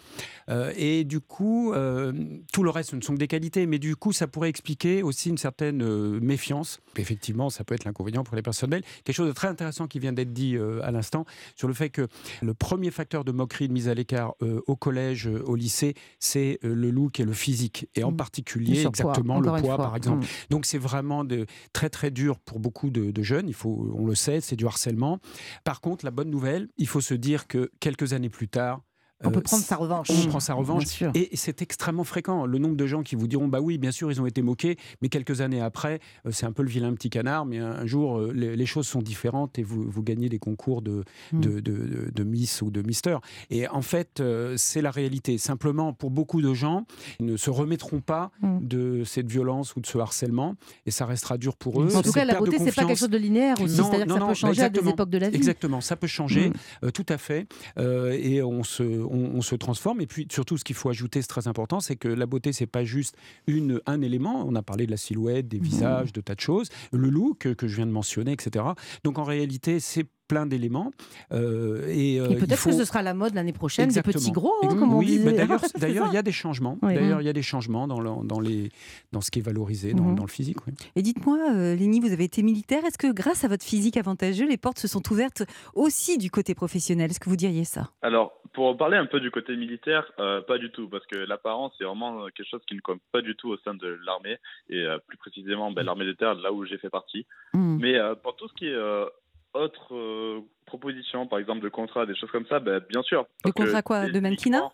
euh, 0.50 0.72
et 0.76 1.04
du 1.04 1.20
coup, 1.20 1.72
euh, 1.74 2.12
tout 2.52 2.64
le 2.64 2.70
reste, 2.70 2.90
ce 2.90 2.96
ne 2.96 3.02
sont 3.02 3.12
que 3.14 3.18
des 3.20 3.28
qualités, 3.28 3.66
mais 3.66 3.78
du 3.78 3.94
coup, 3.94 4.12
ça 4.12 4.26
pourrait 4.26 4.48
expliquer 4.48 5.04
aussi 5.04 5.28
une 5.28 5.38
certaine 5.38 5.82
euh, 5.84 6.18
méfiance. 6.20 6.80
Effectivement, 6.96 7.50
ça 7.50 7.62
peut 7.62 7.76
être 7.76 7.84
l'inconvénient 7.84 8.24
pour 8.24 8.34
les 8.34 8.42
personnes 8.42 8.70
belles. 8.70 8.82
Quelque 9.04 9.14
chose 9.14 9.28
de 9.28 9.32
très 9.32 9.46
intéressant 9.46 9.86
qui 9.86 10.00
vient 10.00 10.12
d'être 10.12 10.32
dit 10.32 10.56
euh, 10.56 10.80
à 10.82 10.90
l'instant 10.90 11.24
sur 11.54 11.68
le 11.68 11.74
fait 11.74 11.88
que 11.88 12.08
le 12.42 12.52
premier 12.52 12.90
facteur 12.90 13.24
de 13.24 13.30
moquerie, 13.30 13.68
de 13.68 13.72
mise 13.72 13.88
à 13.88 13.94
l'écart 13.94 14.34
euh, 14.42 14.60
au 14.66 14.74
collège, 14.74 15.28
euh, 15.28 15.40
au 15.46 15.54
lycée, 15.54 15.94
c'est 16.18 16.58
euh, 16.64 16.74
le 16.74 16.90
look 16.90 17.20
et 17.20 17.24
le 17.24 17.32
physique, 17.32 17.83
et 17.94 18.04
en 18.04 18.12
Mm. 18.12 18.16
particulier 18.16 18.86
exactement 18.86 19.40
le 19.40 19.60
poids, 19.60 19.76
par 19.76 19.96
exemple. 19.96 20.24
Mm. 20.24 20.28
Donc 20.50 20.66
c'est 20.66 20.78
vraiment 20.78 21.24
de, 21.24 21.46
très 21.72 21.90
très 21.90 22.10
dur 22.10 22.38
pour 22.38 22.58
beaucoup 22.60 22.90
de, 22.90 23.10
de 23.10 23.22
jeunes. 23.22 23.48
Il 23.48 23.54
faut, 23.54 23.92
on 23.96 24.06
le 24.06 24.14
sait, 24.14 24.40
c'est 24.40 24.56
du 24.56 24.66
harcèlement. 24.66 25.18
Par 25.64 25.80
contre, 25.80 26.04
la 26.04 26.10
bonne 26.10 26.30
nouvelle, 26.30 26.68
il 26.78 26.86
faut 26.86 27.00
se 27.00 27.14
dire 27.14 27.46
que 27.46 27.70
quelques 27.80 28.12
années 28.12 28.30
plus 28.30 28.48
tard, 28.48 28.82
On 29.24 29.30
peut 29.30 29.38
euh, 29.38 29.42
prendre 29.42 29.62
sa 29.64 29.76
revanche. 29.76 30.08
on 30.10 30.28
prend 30.28 30.40
sa 30.40 30.54
revanche. 30.54 30.84
Et 31.14 31.30
c'est 31.34 31.62
extrêmement 31.62 32.04
fréquent. 32.04 32.46
Le 32.46 32.58
nombre 32.58 32.76
de 32.76 32.86
gens 32.86 33.02
qui 33.02 33.14
vous 33.16 33.26
diront 33.26 33.48
bah 33.48 33.60
oui, 33.60 33.78
bien 33.78 33.90
sûr, 33.92 34.10
ils 34.10 34.20
ont 34.20 34.26
été 34.26 34.42
moqués, 34.42 34.76
mais 35.02 35.08
quelques 35.08 35.40
années 35.40 35.60
après, 35.60 36.00
euh, 36.26 36.30
c'est 36.32 36.46
un 36.46 36.52
peu 36.52 36.62
le 36.62 36.68
vilain 36.68 36.92
petit 36.94 37.10
canard, 37.10 37.46
mais 37.46 37.58
un, 37.58 37.86
jour, 37.86 38.18
euh, 38.18 38.32
les, 38.34 38.56
les 38.56 38.66
choses 38.66 38.86
sont 38.86 39.00
différentes 39.02 39.58
et 39.58 39.62
vous, 39.62 39.82
vous 39.88 40.02
gagnez 40.02 40.28
des 40.28 40.38
concours 40.38 40.82
de, 40.82 41.04
Mm. 41.32 41.40
de, 41.40 41.60
de- 41.60 42.10
de 42.14 42.24
Miss 42.24 42.62
ou 42.62 42.70
de 42.70 42.82
Mister. 42.82 43.16
Et 43.50 43.66
en 43.68 43.82
fait, 43.82 44.22
c'est 44.56 44.82
la 44.82 44.90
réalité. 44.90 45.38
Simplement, 45.38 45.92
pour 45.92 46.10
beaucoup 46.10 46.40
de 46.42 46.52
gens, 46.54 46.84
ils 47.20 47.26
ne 47.26 47.36
se 47.36 47.50
remettront 47.50 48.00
pas 48.00 48.30
Mm. 48.42 48.58
de 48.66 49.04
cette 49.04 49.28
violence 49.30 49.74
ou 49.76 49.80
de 49.80 49.86
ce 49.86 49.98
harcèlement, 49.98 50.54
et 50.86 50.90
ça 50.90 51.06
restera 51.06 51.38
dur 51.38 51.56
pour 51.56 51.82
eux. 51.82 51.94
En 51.96 52.02
tout 52.02 52.12
cas, 52.12 52.24
la 52.24 52.34
beauté, 52.38 52.58
c'est 52.58 52.74
pas 52.74 52.84
quelque 52.84 52.98
chose 52.98 53.08
de 53.10 53.18
linéaire 53.18 53.60
aussi. 53.60 53.76
C'est-à-dire 53.76 54.06
que 54.06 54.12
ça 54.12 54.18
non, 54.18 54.28
peut 54.28 54.34
changer 54.34 54.62
à 54.62 54.68
des 54.68 54.88
époques 54.88 55.10
de 55.10 55.18
la 55.18 55.30
vie. 55.30 55.36
Exactement, 55.36 55.80
ça 55.80 55.96
peut 55.96 56.06
changer, 56.06 56.50
Mm. 56.50 56.52
euh, 56.86 56.90
tout 56.90 57.06
à 57.08 57.18
fait, 57.18 57.46
euh, 57.78 58.10
et 58.20 58.42
on 58.42 58.62
se, 58.64 58.82
on, 59.14 59.36
on 59.36 59.42
se 59.42 59.54
transforme. 59.54 60.00
Et 60.00 60.06
puis 60.06 60.26
surtout, 60.30 60.58
ce 60.58 60.64
qu'il 60.64 60.76
faut 60.76 60.88
ajouter, 60.88 61.22
c'est 61.22 61.28
très 61.28 61.48
important, 61.48 61.80
c'est 61.80 61.96
que 61.96 62.08
la 62.08 62.26
beauté, 62.26 62.52
c'est 62.52 62.66
pas 62.66 62.84
juste 62.84 63.16
une, 63.46 63.80
un 63.86 64.00
élément. 64.02 64.44
On 64.46 64.54
a 64.54 64.62
parlé 64.62 64.86
de 64.86 64.90
la 64.90 64.96
silhouette, 64.96 65.48
des 65.48 65.58
visages, 65.58 66.12
de 66.12 66.20
tas 66.20 66.34
de 66.34 66.40
choses, 66.40 66.68
le 66.92 67.08
look 67.08 67.54
que 67.54 67.68
je 67.68 67.76
viens 67.76 67.86
de 67.86 67.92
mentionner, 67.92 68.32
etc. 68.32 68.64
Donc 69.04 69.18
en 69.18 69.24
réalité, 69.24 69.80
c'est 69.80 70.06
plein 70.34 70.46
d'éléments. 70.46 70.90
euh, 71.32 71.86
et 71.88 72.18
euh, 72.20 72.28
Et 72.30 72.34
peut-être 72.36 72.58
faut- 72.58 72.70
que 72.70 72.76
ce 72.76 72.84
sera 72.84 73.02
la 73.02 73.14
mode 73.14 73.34
l'année 73.34 73.52
prochaine, 73.52 73.88
des 73.88 74.02
petits 74.02 74.32
gros, 74.32 74.52
hein, 74.64 74.74
comme 74.78 74.92
on 74.92 74.98
oui, 74.98 75.06
disait. 75.06 75.24
mais 75.24 75.32
d'ailleurs, 75.78 76.08
il 76.10 76.14
y 76.14 76.16
a 76.18 76.22
des 76.22 76.32
changements. 76.32 76.76
Oui. 76.82 76.94
D'ailleurs, 76.94 77.20
il 77.20 77.24
y 77.24 77.28
a 77.28 77.32
des 77.32 77.42
changements 77.42 77.86
dans, 77.86 78.00
le, 78.00 78.10
dans, 78.26 78.40
les, 78.40 78.70
dans 79.12 79.20
ce 79.20 79.30
qui 79.30 79.38
est 79.38 79.42
valorisé, 79.42 79.94
dans, 79.94 80.02
Mhm. 80.04 80.16
dans 80.16 80.24
le 80.24 80.28
physique. 80.28 80.58
oui. 80.66 80.72
Et 80.96 81.02
dites-moi, 81.02 81.38
euh, 81.54 81.76
Lénie, 81.76 82.00
vous 82.00 82.12
avez 82.12 82.24
été 82.24 82.42
militaire. 82.42 82.84
Est-ce 82.84 82.98
que 82.98 83.12
grâce 83.12 83.44
à 83.44 83.48
votre 83.48 83.64
physique 83.64 83.96
avantageux, 83.96 84.48
les 84.48 84.56
portes 84.56 84.78
se 84.80 84.88
sont 84.88 85.02
ouvertes 85.12 85.44
aussi 85.74 86.18
du 86.18 86.30
côté 86.32 86.54
professionnel? 86.56 87.10
Est-ce 87.10 87.20
que 87.20 87.28
vous 87.30 87.36
diriez 87.36 87.64
ça? 87.64 87.90
Alors, 88.02 88.40
pour 88.52 88.76
parler 88.76 88.96
un 88.96 89.06
peu 89.06 89.20
du 89.20 89.30
côté 89.30 89.56
militaire, 89.56 90.04
euh, 90.18 90.40
pas 90.40 90.58
du 90.58 90.70
tout, 90.72 90.88
parce 90.88 91.06
que 91.06 91.16
l'apparence, 91.18 91.72
c'est 91.78 91.84
vraiment 91.84 92.24
quelque 92.34 92.48
chose 92.50 92.62
qui 92.68 92.74
ne 92.74 92.80
compte 92.80 93.00
pas 93.12 93.20
du 93.22 93.36
tout 93.36 93.50
au 93.50 93.56
sein 93.58 93.74
de 93.74 93.98
l'armée, 94.04 94.36
et 94.68 94.80
euh, 94.84 94.98
plus 95.06 95.16
précisément 95.16 95.70
ben, 95.72 95.84
l'armée 95.84 96.04
de 96.06 96.12
terre, 96.12 96.34
là 96.34 96.52
où 96.52 96.64
j'ai 96.64 96.78
fait 96.78 96.90
partie. 96.90 97.26
Hmm. 97.52 97.78
Mais 97.80 97.94
euh, 97.96 98.14
pour 98.16 98.34
tout 98.36 98.48
ce 98.48 98.54
qui 98.54 98.66
est 98.66 98.74
euh, 98.74 99.06
autres 99.54 99.94
euh, 99.94 100.40
propositions, 100.66 101.26
par 101.26 101.38
exemple 101.38 101.60
de 101.62 101.68
contrats, 101.68 102.06
des 102.06 102.14
choses 102.16 102.30
comme 102.30 102.46
ça, 102.46 102.60
ben, 102.60 102.80
bien 102.88 103.02
sûr. 103.02 103.20
Le 103.22 103.26
parce 103.44 103.54
que 103.54 103.62
contrat 103.62 103.82
quoi 103.82 104.08
De 104.08 104.20
mannequinat 104.20 104.70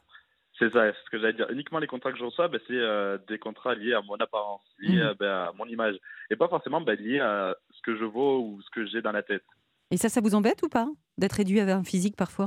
C'est 0.58 0.70
ça, 0.72 0.92
ce 0.92 1.10
que 1.10 1.18
j'allais 1.18 1.34
dire. 1.34 1.50
Uniquement 1.50 1.78
les 1.78 1.86
contrats 1.86 2.12
que 2.12 2.18
je 2.18 2.24
reçois, 2.24 2.48
ben, 2.48 2.60
c'est 2.66 2.74
euh, 2.74 3.18
des 3.28 3.38
contrats 3.38 3.74
liés 3.74 3.94
à 3.94 4.02
mon 4.02 4.16
apparence, 4.16 4.62
liés 4.78 4.96
Mhm. 4.96 5.02
à, 5.06 5.14
ben, 5.14 5.28
à 5.48 5.52
mon 5.56 5.66
image, 5.66 5.96
et 6.30 6.36
pas 6.36 6.48
forcément 6.48 6.80
liés 6.80 7.20
à 7.20 7.54
ce 7.70 7.80
que 7.82 7.96
je 7.96 8.04
vaux 8.04 8.40
ou 8.40 8.60
ce 8.62 8.70
que 8.70 8.86
j'ai 8.86 9.02
dans 9.02 9.12
la 9.12 9.22
tête. 9.22 9.44
Et 9.90 9.96
ça, 9.96 10.08
ça 10.08 10.20
vous 10.20 10.34
embête 10.34 10.62
ou 10.62 10.68
pas 10.68 10.88
D'être 11.18 11.34
réduit 11.34 11.60
à 11.60 11.76
un 11.76 11.84
physique 11.84 12.16
parfois? 12.16 12.46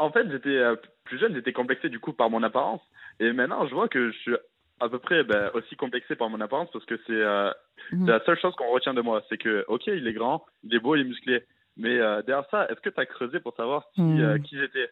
En 0.00 0.10
fait, 0.10 0.28
j'étais 0.30 0.48
euh, 0.56 0.74
plus 1.04 1.18
jeune, 1.18 1.34
j'étais 1.34 1.52
complexé 1.52 1.88
du 1.88 2.00
coup 2.00 2.12
par 2.12 2.28
mon 2.30 2.42
apparence, 2.42 2.80
et 3.20 3.32
maintenant 3.32 3.66
je 3.68 3.74
vois 3.74 3.88
que 3.88 4.10
je 4.10 4.18
suis 4.18 4.34
à 4.80 4.88
peu 4.88 4.98
près 4.98 5.22
ben, 5.24 5.50
aussi 5.54 5.76
complexé 5.76 6.16
par 6.16 6.28
mon 6.30 6.40
apparence 6.40 6.70
parce 6.72 6.84
que 6.86 6.96
c'est 7.06 7.12
euh, 7.12 7.50
Mhm. 7.92 8.06
c'est 8.06 8.12
la 8.12 8.24
seule 8.24 8.38
chose 8.38 8.54
qu'on 8.56 8.70
retient 8.72 8.94
de 8.94 9.00
moi, 9.00 9.22
c'est 9.28 9.38
que 9.38 9.64
ok, 9.68 9.86
il 9.88 10.06
est 10.06 10.12
grand, 10.12 10.44
il 10.62 10.74
est 10.74 10.78
beau, 10.80 10.94
il 10.96 11.02
est 11.02 11.04
musclé, 11.04 11.44
mais 11.76 11.98
euh, 11.98 12.22
derrière 12.22 12.48
ça, 12.50 12.66
est-ce 12.70 12.80
que 12.80 12.90
tu 12.90 13.00
as 13.00 13.06
creusé 13.06 13.40
pour 13.40 13.54
savoir 13.56 13.86
qui, 13.94 14.00
Mhm. 14.02 14.20
euh, 14.20 14.38
qui 14.38 14.58
j'étais? 14.58 14.90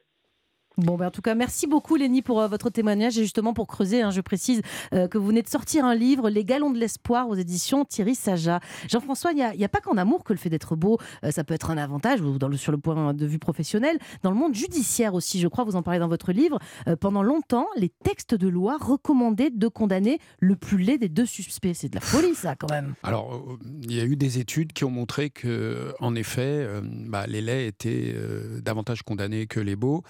Bon, 0.78 0.96
ben 0.96 1.08
en 1.08 1.10
tout 1.10 1.22
cas, 1.22 1.34
merci 1.34 1.66
beaucoup, 1.66 1.96
Lénie, 1.96 2.22
pour 2.22 2.40
euh, 2.40 2.46
votre 2.46 2.70
témoignage. 2.70 3.18
Et 3.18 3.22
justement, 3.22 3.52
pour 3.52 3.66
creuser, 3.66 4.00
hein, 4.00 4.12
je 4.12 4.20
précise 4.20 4.62
euh, 4.94 5.08
que 5.08 5.18
vous 5.18 5.26
venez 5.26 5.42
de 5.42 5.48
sortir 5.48 5.84
un 5.84 5.96
livre, 5.96 6.30
Les 6.30 6.44
Galons 6.44 6.70
de 6.70 6.78
l'Espoir, 6.78 7.28
aux 7.28 7.34
éditions 7.34 7.84
Thierry 7.84 8.14
Saja. 8.14 8.60
Jean-François, 8.88 9.32
il 9.32 9.58
n'y 9.58 9.64
a, 9.64 9.68
pas 9.68 9.80
qu'en 9.80 9.96
amour 9.96 10.22
que 10.22 10.32
le 10.32 10.38
fait 10.38 10.50
d'être 10.50 10.76
beau, 10.76 10.98
euh, 11.24 11.32
ça 11.32 11.42
peut 11.42 11.54
être 11.54 11.72
un 11.72 11.78
avantage, 11.78 12.20
dans 12.20 12.46
le, 12.46 12.56
sur 12.56 12.70
le 12.70 12.78
point 12.78 13.12
de 13.12 13.26
vue 13.26 13.40
professionnel. 13.40 13.98
Dans 14.22 14.30
le 14.30 14.36
monde 14.36 14.54
judiciaire 14.54 15.14
aussi, 15.14 15.40
je 15.40 15.48
crois, 15.48 15.64
vous 15.64 15.74
en 15.74 15.82
parlez 15.82 15.98
dans 15.98 16.06
votre 16.06 16.30
livre. 16.30 16.60
pendant 17.00 17.24
longtemps, 17.24 17.66
les 17.76 17.88
textes 17.88 18.36
de 18.36 18.46
loi 18.46 18.78
recommandaient 18.80 19.50
de 19.50 19.66
condamner 19.66 20.20
le 20.38 20.54
plus 20.54 20.78
laid 20.78 20.98
des 20.98 21.08
deux 21.08 21.26
suspects. 21.26 21.74
C'est 21.74 21.88
de 21.88 21.96
la 21.96 22.00
folie, 22.00 22.36
ça, 22.36 22.54
quand 22.54 22.70
même. 22.70 22.94
Alors, 23.02 23.58
il 23.82 23.96
y 23.96 24.00
a 24.00 24.04
eu 24.04 24.14
des 24.14 24.38
études 24.38 24.72
qui 24.72 24.84
ont 24.84 24.90
montré 24.90 25.30
que, 25.30 25.92
en 25.98 26.14
effet, 26.14 26.68
bah, 27.06 27.26
les 27.26 27.40
laits 27.40 27.66
étaient 27.66 28.14
davantage 28.62 29.02
condamnés 29.02 29.48
que 29.48 29.58
les 29.58 29.74
beaux. 29.74 30.04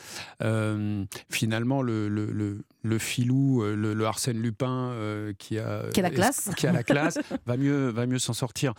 Finalement, 1.31 1.83
le, 1.83 2.09
le, 2.09 2.27
le, 2.27 2.65
le 2.89 2.99
filou, 2.99 3.63
euh, 3.63 3.75
le, 3.77 3.95
le 3.95 4.07
Arsène 4.07 4.41
Lupin, 4.41 4.91
euh, 4.93 5.33
qui 5.39 5.59
a 5.59 5.85
Qui 5.93 6.01
a 6.01 6.03
la 6.03 6.11
classe. 6.11 6.51
qui 6.57 6.67
a 6.67 6.73
la 6.73 6.83
classe, 6.83 7.19
va 7.47 7.57
mieux, 7.57 7.89
va 7.91 8.07
mieux 8.07 8.19
s'en 8.19 8.33
sortir. 8.33 8.75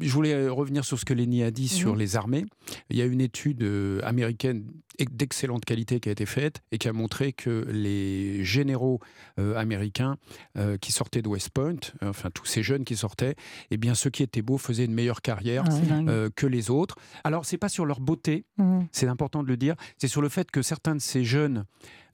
Je 0.00 0.10
voulais 0.12 0.32
euh, 0.34 0.50
revenir 0.52 0.84
sur 0.84 0.98
ce 0.98 1.04
que 1.04 1.14
Lénie 1.14 1.42
a 1.42 1.50
dit 1.50 1.68
sur 1.68 1.92
Mhm. 1.92 1.98
les 1.98 2.16
armées. 2.16 2.44
Il 2.90 2.96
y 2.96 3.02
a 3.02 3.04
une 3.06 3.20
étude 3.20 3.62
américaine 4.02 4.64
d'excellente 5.12 5.64
qualité 5.64 6.00
qui 6.00 6.08
a 6.08 6.12
été 6.12 6.26
faite 6.26 6.60
et 6.72 6.78
qui 6.78 6.88
a 6.88 6.92
montré 6.92 7.32
que 7.32 7.64
les 7.70 8.42
généraux 8.44 8.98
euh, 9.38 9.54
américains 9.56 10.16
euh, 10.56 10.76
qui 10.76 10.90
sortaient 10.90 11.22
de 11.22 11.28
West 11.28 11.50
Point, 11.50 11.76
euh, 12.02 12.08
enfin 12.10 12.30
tous 12.32 12.46
ces 12.46 12.62
jeunes 12.64 12.84
qui 12.84 12.96
sortaient, 12.96 13.36
eh 13.70 13.76
bien 13.76 13.94
ceux 13.94 14.10
qui 14.10 14.24
étaient 14.24 14.42
beaux 14.42 14.58
faisaient 14.58 14.86
une 14.86 14.94
meilleure 14.94 15.22
carrière 15.22 15.64
Ah 15.68 16.28
que 16.34 16.46
les 16.46 16.70
autres. 16.70 16.96
Alors 17.22 17.44
c'est 17.44 17.58
pas 17.58 17.68
sur 17.68 17.84
leur 17.86 18.00
beauté, 18.00 18.44
Mhm. 18.58 18.88
c'est 18.90 19.06
important 19.06 19.42
de 19.44 19.48
le 19.48 19.56
dire, 19.56 19.76
c'est 19.98 20.08
sur 20.08 20.20
le 20.22 20.28
fait 20.28 20.50
que 20.50 20.62
certains 20.62 20.96
de 20.96 21.00
ces 21.00 21.22
jeunes, 21.24 21.64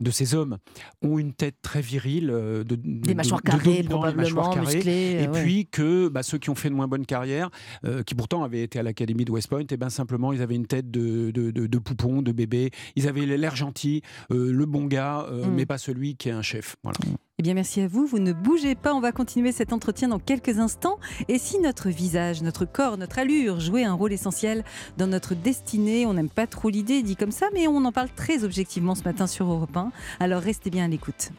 de 0.01 0.11
ces 0.11 0.35
hommes, 0.35 0.59
ont 1.03 1.14
une 1.19 1.33
tête 1.33 1.57
très 1.63 1.81
virile, 1.81 2.31
euh, 2.31 2.65
de, 2.65 2.77
de- 2.77 2.81
Des 2.85 3.15
mâchoires 3.15 3.41
de- 3.43 3.51
de 3.51 3.57
carrées, 3.57 3.83
des 3.83 3.89
probablement, 3.89 4.23
mâchoires 4.23 4.51
carrées. 4.55 4.75
musclées. 4.77 4.93
Et 5.23 5.27
euh, 5.29 5.33
ouais. 5.33 5.43
puis 5.43 5.67
que 5.67 6.09
bah, 6.09 6.23
ceux 6.23 6.39
qui 6.39 6.51
ont 6.51 6.55
fait 6.55 6.71
de 6.71 6.75
moins 6.75 6.89
bonne 6.89 7.07
carrière, 7.07 7.51
euh, 7.85 8.03
qui 8.03 8.15
pourtant 8.15 8.45
avaient 8.45 8.63
été 8.63 8.79
à 8.79 8.83
l'académie 8.83 9.25
de 9.25 9.31
West 9.33 9.49
Point, 9.49 9.65
et 9.71 9.77
ben 9.77 9.91
simplement 9.91 10.33
ils 10.33 10.43
avaient 10.43 10.55
une 10.57 10.67
tête 10.67 10.91
de, 10.91 11.31
de, 11.31 11.51
de- 11.51 11.67
de 11.67 11.79
poupon, 11.79 12.23
de 12.23 12.33
bébé. 12.33 12.71
Ils 12.97 13.09
avaient 13.09 13.27
l'air 13.27 13.57
gentil, 13.57 14.03
euh, 14.31 14.53
le 14.53 14.67
bon 14.67 14.85
gars, 14.87 15.27
euh, 15.31 15.47
Mm. 15.47 15.55
mais 15.55 15.67
pas 15.67 15.79
celui 15.79 16.17
qui 16.17 16.29
est 16.29 16.33
un 16.33 16.43
chef. 16.43 16.77
Voilà. 16.83 16.99
Eh 17.41 17.43
bien, 17.43 17.55
merci 17.55 17.81
à 17.81 17.89
vous. 17.89 18.07
Vous 18.07 18.21
ne 18.21 18.33
bougez 18.33 18.77
pas. 18.77 18.95
On 18.95 19.01
va 19.01 19.11
continuer 19.11 19.51
cet 19.51 19.73
entretien 19.73 20.07
dans 20.07 20.21
quelques 20.21 20.61
instants. 20.61 21.01
Et 21.27 21.39
si 21.39 21.59
notre 21.59 21.89
visage, 21.89 22.43
notre 22.43 22.65
corps, 22.65 22.97
notre 22.97 23.19
allure 23.19 23.59
jouait 23.59 23.83
un 23.83 23.95
rôle 23.95 24.13
essentiel 24.13 24.63
dans 24.99 25.09
notre 25.09 25.35
destinée, 25.35 26.07
on 26.07 26.15
n'aime 26.15 26.31
pas 26.31 26.47
trop 26.47 26.71
l'idée 26.71 27.03
dit 27.03 27.17
comme 27.17 27.33
ça, 27.33 27.47
mais 27.53 27.67
on 27.67 27.85
en 27.85 27.91
parle 27.91 28.11
très 28.15 28.45
objectivement 28.45 28.95
ce 28.95 29.03
matin 29.03 29.27
sur 29.27 29.51
Europe 29.51 29.77
1. 29.77 29.91
Alors 30.21 30.43
restez 30.43 30.71
bien 30.71 30.85
à 30.85 30.89
l'écoute. 30.89 31.31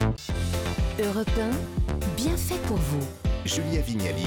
Europe 1.02 1.32
1, 1.40 2.16
bien 2.18 2.36
fait 2.36 2.60
pour 2.68 2.78
vous. 2.78 3.06
Julia 3.46 3.80
Vignali 3.80 4.26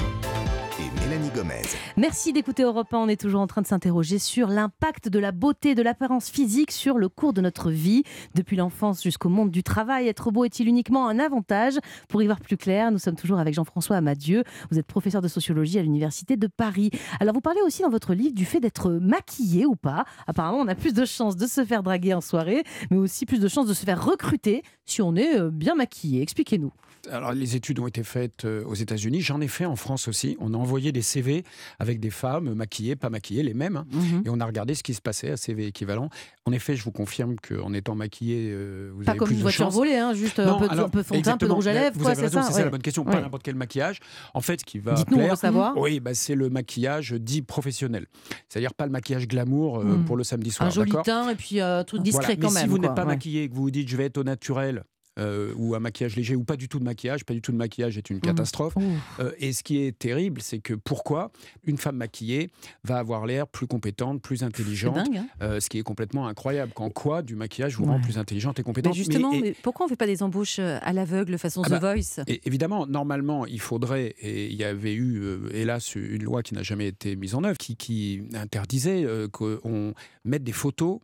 Merci 1.97 2.33
d'écouter 2.33 2.63
Europe 2.63 2.93
1. 2.93 2.97
On 2.97 3.07
est 3.07 3.19
toujours 3.19 3.41
en 3.41 3.47
train 3.47 3.61
de 3.61 3.67
s'interroger 3.67 4.19
sur 4.19 4.47
l'impact 4.47 5.09
de 5.09 5.19
la 5.19 5.31
beauté, 5.31 5.75
de 5.75 5.81
l'apparence 5.81 6.29
physique 6.29 6.71
sur 6.71 6.97
le 6.97 7.09
cours 7.09 7.33
de 7.33 7.41
notre 7.41 7.71
vie. 7.71 8.03
Depuis 8.35 8.55
l'enfance 8.55 9.03
jusqu'au 9.03 9.29
monde 9.29 9.51
du 9.51 9.63
travail, 9.63 10.07
être 10.07 10.31
beau 10.31 10.45
est-il 10.45 10.67
uniquement 10.67 11.07
un 11.07 11.19
avantage? 11.19 11.73
Pour 12.07 12.21
y 12.21 12.25
voir 12.25 12.39
plus 12.39 12.57
clair, 12.57 12.91
nous 12.91 12.99
sommes 12.99 13.15
toujours 13.15 13.39
avec 13.39 13.53
Jean-François 13.53 13.97
Amadieu. 13.97 14.43
Vous 14.71 14.79
êtes 14.79 14.85
professeur 14.85 15.21
de 15.21 15.27
sociologie 15.27 15.79
à 15.79 15.81
l'Université 15.81 16.37
de 16.37 16.47
Paris. 16.47 16.91
Alors, 17.19 17.33
vous 17.33 17.41
parlez 17.41 17.61
aussi 17.65 17.81
dans 17.81 17.89
votre 17.89 18.13
livre 18.13 18.33
du 18.33 18.45
fait 18.45 18.59
d'être 18.59 18.91
maquillé 18.91 19.65
ou 19.65 19.75
pas. 19.75 20.05
Apparemment, 20.27 20.59
on 20.59 20.67
a 20.67 20.75
plus 20.75 20.93
de 20.93 21.05
chances 21.05 21.35
de 21.35 21.47
se 21.47 21.65
faire 21.65 21.83
draguer 21.83 22.13
en 22.13 22.21
soirée, 22.21 22.63
mais 22.91 22.97
aussi 22.97 23.25
plus 23.25 23.39
de 23.39 23.47
chances 23.47 23.67
de 23.67 23.73
se 23.73 23.85
faire 23.85 24.03
recruter 24.03 24.63
si 24.85 25.01
on 25.01 25.15
est 25.15 25.37
euh, 25.37 25.49
bien 25.51 25.75
maquillé. 25.75 26.21
Expliquez-nous. 26.21 26.71
Alors, 27.11 27.33
les 27.33 27.55
études 27.55 27.79
ont 27.79 27.87
été 27.87 28.03
faites 28.03 28.45
euh, 28.45 28.63
aux 28.65 28.73
États-Unis. 28.75 29.21
J'en 29.21 29.41
ai 29.41 29.47
fait 29.47 29.65
en 29.65 29.75
France 29.75 30.07
aussi. 30.07 30.35
On 30.39 30.53
a 30.53 30.57
envoyé 30.57 30.91
des 30.91 31.01
CV 31.01 31.43
avec 31.79 31.99
des 31.99 32.09
femmes 32.09 32.53
maquillées, 32.53 32.95
pas 32.95 33.09
maquillées, 33.09 33.43
les 33.43 33.53
mêmes. 33.53 33.77
hein. 33.77 33.85
Mhm. 33.91 34.23
Et 34.25 34.29
on 34.29 34.39
a 34.39 34.45
regardé 34.45 34.75
ce 34.75 34.83
qui 34.83 34.93
se 34.93 35.01
passait 35.01 35.31
à 35.31 35.37
CV 35.37 35.67
équivalent. 35.67 36.09
En 36.45 36.51
effet, 36.51 36.75
je 36.75 36.83
vous 36.83 36.91
confirme 36.91 37.35
qu'en 37.37 37.73
étant 37.73 37.95
maquillé, 37.95 38.49
euh, 38.51 38.91
vous 38.93 39.03
Pas 39.03 39.11
avez 39.11 39.19
comme 39.19 39.27
plus 39.27 39.33
une 39.35 39.39
de 39.39 39.43
voiture 39.43 39.69
volée, 39.69 39.95
hein, 39.95 40.13
juste 40.13 40.39
Non, 40.39 40.55
un 40.55 40.59
peu, 40.59 40.67
alors, 40.69 40.85
un 40.87 40.89
peu 40.89 41.03
fond 41.03 41.15
de 41.17 41.21
teint, 41.21 41.33
un 41.33 41.37
peu 41.37 41.47
de 41.47 41.51
rouge 41.51 41.67
à 41.67 41.73
lèvres. 41.73 41.95
Vous 41.95 42.01
quoi, 42.03 42.11
avez 42.11 42.21
raison, 42.23 42.41
c'est 42.41 42.51
ça 42.51 42.57
Ouais. 42.59 42.63
la 42.65 42.69
bonne 42.71 42.81
question. 42.81 43.05
Ouais. 43.05 43.11
Pas 43.11 43.21
n'importe 43.21 43.43
quel 43.43 43.55
maquillage. 43.55 43.99
En 44.33 44.41
fait, 44.41 44.59
ce 44.61 44.65
qui 44.65 44.79
va 44.79 44.93
Dites-nous, 44.93 45.17
on 45.17 45.19
plaire. 45.21 45.37
savoir. 45.37 45.77
Oui, 45.77 45.99
bah, 45.99 46.13
c'est 46.13 46.35
le 46.35 46.49
maquillage 46.49 47.13
dit 47.13 47.41
professionnel. 47.41 48.07
C'est-à-dire 48.49 48.73
pas 48.73 48.85
le 48.85 48.91
maquillage 48.91 49.27
glamour 49.27 49.79
euh, 49.79 49.83
Mm. 49.83 50.05
pour 50.05 50.17
le 50.17 50.23
samedi 50.23 50.51
soir. 50.51 50.67
Un 50.67 50.71
joli 50.71 50.91
teint 51.03 51.29
et 51.29 51.35
puis 51.35 51.59
euh, 51.61 51.79
un 51.79 51.83
truc 51.83 52.01
discret 52.01 52.35
Voilà. 52.35 52.41
quand 52.41 52.47
Mais 52.49 52.53
même. 52.61 52.63
si 52.63 52.69
vous 52.69 52.77
n'êtes 52.79 52.95
pas 52.95 53.05
maquillé 53.05 53.43
et 53.43 53.49
que 53.49 53.53
vous 53.55 53.61
vous 53.63 53.71
dites 53.71 53.87
je 53.87 53.95
vais 53.97 54.05
être 54.05 54.17
au 54.17 54.23
naturel, 54.23 54.83
euh, 55.19 55.53
ou 55.57 55.75
un 55.75 55.79
maquillage 55.79 56.15
léger, 56.15 56.35
ou 56.35 56.43
pas 56.43 56.55
du 56.55 56.67
tout 56.67 56.79
de 56.79 56.83
maquillage, 56.83 57.25
pas 57.25 57.33
du 57.33 57.41
tout 57.41 57.51
de 57.51 57.57
maquillage 57.57 57.97
est 57.97 58.09
une 58.09 58.15
Mhm. 58.17 58.21
catastrophe. 58.21 58.73
Euh, 59.19 59.31
et 59.39 59.53
ce 59.53 59.61
qui 59.63 59.83
est 59.83 59.97
terrible, 59.97 60.41
c'est 60.41 60.59
que 60.59 60.73
pourquoi 60.73 61.31
une 61.65 61.77
femme 61.77 61.97
maquillée 61.97 62.49
va 62.83 62.97
avoir 62.97 63.25
l'air 63.25 63.47
plus 63.47 63.67
compétente, 63.67 64.21
plus 64.21 64.43
intelligente, 64.43 64.95
dingue. 64.95 65.17
hein. 65.17 65.27
euh, 65.41 65.59
ce 65.59 65.69
qui 65.69 65.77
est 65.77 65.83
complètement 65.83 66.27
incroyable. 66.27 66.71
Qu'en 66.73 66.89
quoi 66.89 67.21
du 67.21 67.35
maquillage 67.35 67.75
vous 67.75 67.85
rend 67.85 67.99
plus 67.99 68.17
intelligente 68.17 68.57
et 68.59 68.61
Mais 68.61 68.65
compétente 68.65 68.93
justement, 68.95 69.31
Mais- 69.31 69.37
et- 69.37 69.41
mais 69.41 69.55
pourquoi 69.61 69.85
on 69.85 69.87
ne 69.87 69.91
fait 69.91 69.97
pas 69.97 70.07
des 70.07 70.23
embauches 70.23 70.59
euh, 70.59 70.79
à 70.81 70.93
l'aveugle 70.93 71.37
façon 71.37 71.61
Ah 71.65 71.67
The 71.67 71.71
bah, 71.81 71.93
Voice? 71.93 72.21
et 72.27 72.41
évidemment, 72.45 72.87
normalement, 72.87 73.45
il 73.45 73.59
faudrait, 73.59 74.15
et 74.21 74.47
il 74.47 74.55
y 74.55 74.63
avait 74.63 74.93
eu, 74.93 75.21
hélas, 75.51 75.95
une 75.95 76.23
loi 76.23 76.41
qui 76.43 76.53
n'a 76.53 76.63
jamais 76.63 76.87
été 76.87 77.15
mise 77.15 77.35
en 77.35 77.43
œuvre, 77.43 77.57
qui, 77.57 77.75
qui 77.75 78.21
interdisait 78.33 79.05
qu'on 79.31 79.93
mette 80.25 80.43
des 80.43 80.51
photos 80.51 80.99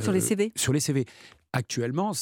Sur 0.00 0.12
les 0.12 0.22
euh, 0.22 0.26
CV 0.26 0.52
sur 0.56 0.72
les 0.72 0.80
CV. 0.80 1.04
Actuellement, 1.54 2.12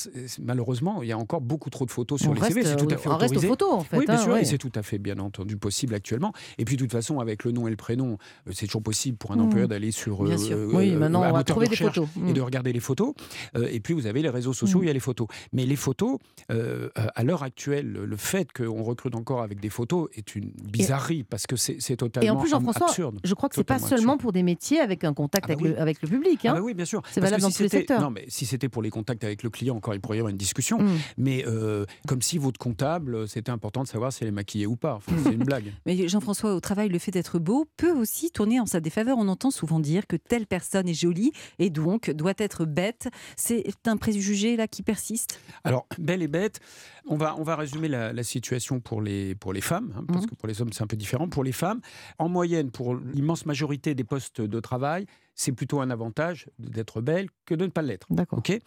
malheureusement, 0.41 1.03
il 1.03 1.09
y 1.09 1.13
a 1.13 1.19
encore 1.19 1.41
beaucoup 1.41 1.69
trop 1.69 1.85
de 1.85 1.91
photos 1.91 2.21
sur 2.21 2.31
on 2.31 2.35
les 2.35 2.41
reste, 2.41 2.53
CV. 2.55 2.65
C'est 2.65 2.77
tout 2.77 2.87
à 2.89 2.95
euh, 2.95 2.97
fait 2.97 3.09
on 3.09 3.17
reste 3.17 3.35
aux 3.35 3.39
autorisé. 3.39 3.49
photos 3.49 3.73
en 3.73 3.81
fait. 3.81 3.99
Oui, 3.99 4.05
bien 4.07 4.15
hein, 4.15 4.19
sûr, 4.19 4.33
ouais. 4.35 4.43
et 4.43 4.45
c'est 4.45 4.57
tout 4.57 4.71
à 4.77 4.83
fait 4.85 4.99
bien 4.99 5.19
entendu 5.19 5.57
possible 5.57 5.95
actuellement. 5.95 6.33
Et 6.59 6.65
puis 6.65 6.77
de 6.77 6.83
toute 6.83 6.93
façon, 6.93 7.19
avec 7.19 7.43
le 7.43 7.51
nom 7.51 7.67
et 7.67 7.71
le 7.71 7.77
prénom, 7.77 8.19
euh, 8.47 8.53
c'est 8.55 8.67
toujours 8.67 8.85
possible 8.85 9.19
pour 9.19 9.33
un 9.33 9.37
Mhm. 9.37 9.43
employeur 9.43 9.69
d'aller 9.69 9.91
sur 9.91 10.23
Bien 10.23 10.35
euh, 10.35 10.39
sûr. 10.39 10.57
euh, 10.57 10.71
Oui, 10.73 10.93
euh, 10.95 10.99
maintenant 10.99 11.23
un 11.23 11.31
on 11.31 11.33
va 11.33 11.43
trouver 11.43 11.67
de 11.67 11.71
des 11.71 11.77
photos. 11.77 12.07
et 12.17 12.21
Mm. 12.21 12.33
de 12.35 12.41
regarder 12.41 12.73
les 12.73 12.79
photos. 12.81 13.15
Euh, 13.57 13.69
et 13.71 13.81
puis 13.81 13.95
vous 13.95 14.07
avez 14.07 14.23
les 14.23 14.29
réseaux 14.31 14.53
sociaux, 14.53 14.79
Mhm. 14.79 14.85
il 14.85 14.87
y 14.87 14.91
a 14.91 14.95
les 14.95 15.01
photos. 15.01 15.27
Mais 15.53 15.67
les 15.67 15.77
photos, 15.77 16.19
euh, 16.53 16.89
euh, 16.97 17.07
à 17.17 17.25
l'heure 17.25 17.43
actuelle, 17.43 17.91
le 17.93 18.17
fait 18.17 18.53
qu'on 18.53 18.85
recrute 18.85 19.17
encore 19.17 19.43
avec 19.43 19.59
des 19.59 19.71
photos 19.71 20.09
est 20.15 20.37
une 20.37 20.53
bizarrerie 20.71 21.25
parce 21.25 21.49
que 21.49 21.57
c'est 21.57 21.97
totalement 21.97 22.27
Et 22.27 22.31
en 22.31 22.37
plus, 22.41 22.51
Jean-François, 22.51 22.87
absurde. 22.87 23.19
je 23.25 23.35
crois 23.35 23.49
que 23.49 23.57
c'est 23.57 23.65
pas 23.65 23.81
seulement 23.81 24.13
absurde. 24.13 24.21
pour 24.21 24.33
des 24.33 24.45
métiers 24.45 24.79
avec 24.79 25.03
un 25.03 25.13
contact 25.15 25.47
Ah 25.51 25.55
bah 25.57 25.61
avec, 25.61 25.75
le, 25.75 25.81
avec 25.83 26.01
le 26.03 26.09
public. 26.09 26.41
Ah 26.45 26.51
hein. 26.51 26.55
bah 26.55 26.61
oui, 26.63 26.75
bien 26.75 26.85
sûr. 26.85 27.03
C'est 27.11 27.21
valable 27.21 27.43
dans 27.43 27.51
tous 27.51 27.63
les 27.65 27.69
secteurs. 27.69 28.01
Non, 28.01 28.11
mais 28.11 28.25
si 28.29 28.47
c'était 28.47 28.69
pour 28.69 28.83
les 28.83 28.91
contacts 28.91 29.16
avec 29.25 29.43
le 29.43 29.51
client, 29.51 29.77
encore, 29.77 29.95
il 29.95 30.01
pourrait 30.01 30.17
y 30.19 30.21
avoir 30.21 30.31
une 30.31 30.37
discussion. 30.37 30.79
Mm. 30.79 30.99
Mais 31.19 31.45
euh, 31.47 31.85
comme 32.07 32.23
si 32.23 32.39
votre 32.39 32.59
comptable, 32.59 33.29
c'était 33.29 33.51
important 33.51 33.83
de 33.83 33.89
savoir 33.89 34.13
si 34.13 34.23
elle 34.25 34.29
est 34.29 34.33
maquillée 34.33 34.67
ou 34.67 34.77
pas. 34.77 34.95
Enfin, 34.95 35.13
c'est 35.25 35.33
une 35.33 35.45
blague. 35.45 35.73
Mais 35.87 36.09
Jean-François, 36.09 36.55
au 36.55 36.61
travail, 36.61 36.89
le 36.89 36.99
fait 36.99 37.11
d'être 37.11 37.39
beau 37.39 37.67
peut 37.77 37.93
aussi 37.93 38.31
tourner 38.31 38.61
en 38.61 38.67
sa 38.67 38.81
défaveur. 38.81 39.17
On 39.19 39.29
entend 39.29 39.51
souvent 39.51 39.81
dire 39.81 40.07
que 40.07 40.17
telle 40.17 40.47
personne 40.47 40.89
est 40.89 40.95
jolie 40.95 41.33
et 41.59 41.71
donc 41.71 42.11
doit 42.11 42.35
être 42.39 42.65
bête. 42.65 43.09
C'est 43.37 43.65
un 43.87 43.97
préjugé 43.97 44.57
là 44.57 44.67
qui 44.69 44.83
persiste? 44.83 45.41
Alors, 45.65 45.87
belle 45.99 46.23
et 46.23 46.29
bête, 46.29 46.61
on 47.07 47.17
va, 47.17 47.35
on 47.39 47.43
va 47.43 47.57
résumer 47.57 47.89
la, 47.89 48.13
la 48.13 48.23
situation 48.23 48.81
pour 48.81 49.01
les, 49.01 49.35
pour 49.35 49.53
les 49.53 49.61
femmes, 49.61 49.93
hein, 49.97 50.05
parce 50.09 50.23
Mhm. 50.25 50.31
que 50.31 50.35
pour 50.35 50.49
les 50.49 50.61
hommes, 50.63 50.73
c'est 50.73 50.83
un 50.83 50.87
peu 50.87 50.97
différent. 50.97 51.29
Pour 51.29 51.45
les 51.45 51.53
femmes, 51.53 51.81
en 52.19 52.29
moyenne, 52.29 52.71
pour 52.71 52.95
l'immense 52.97 53.47
majorité 53.47 53.95
des 53.95 54.05
postes 54.05 54.41
de 54.41 54.61
travail, 54.61 55.07
c'est 55.37 55.53
plutôt 55.53 55.81
un 55.81 55.91
avantage 55.91 56.49
d'être 56.59 57.01
belle 57.01 57.29
que 57.45 57.55
de 57.55 57.67
ne 57.67 57.71
pas 57.71 57.83
l'être. 57.83 58.07
D'accord. 58.11 58.39
Ok, 58.41 58.59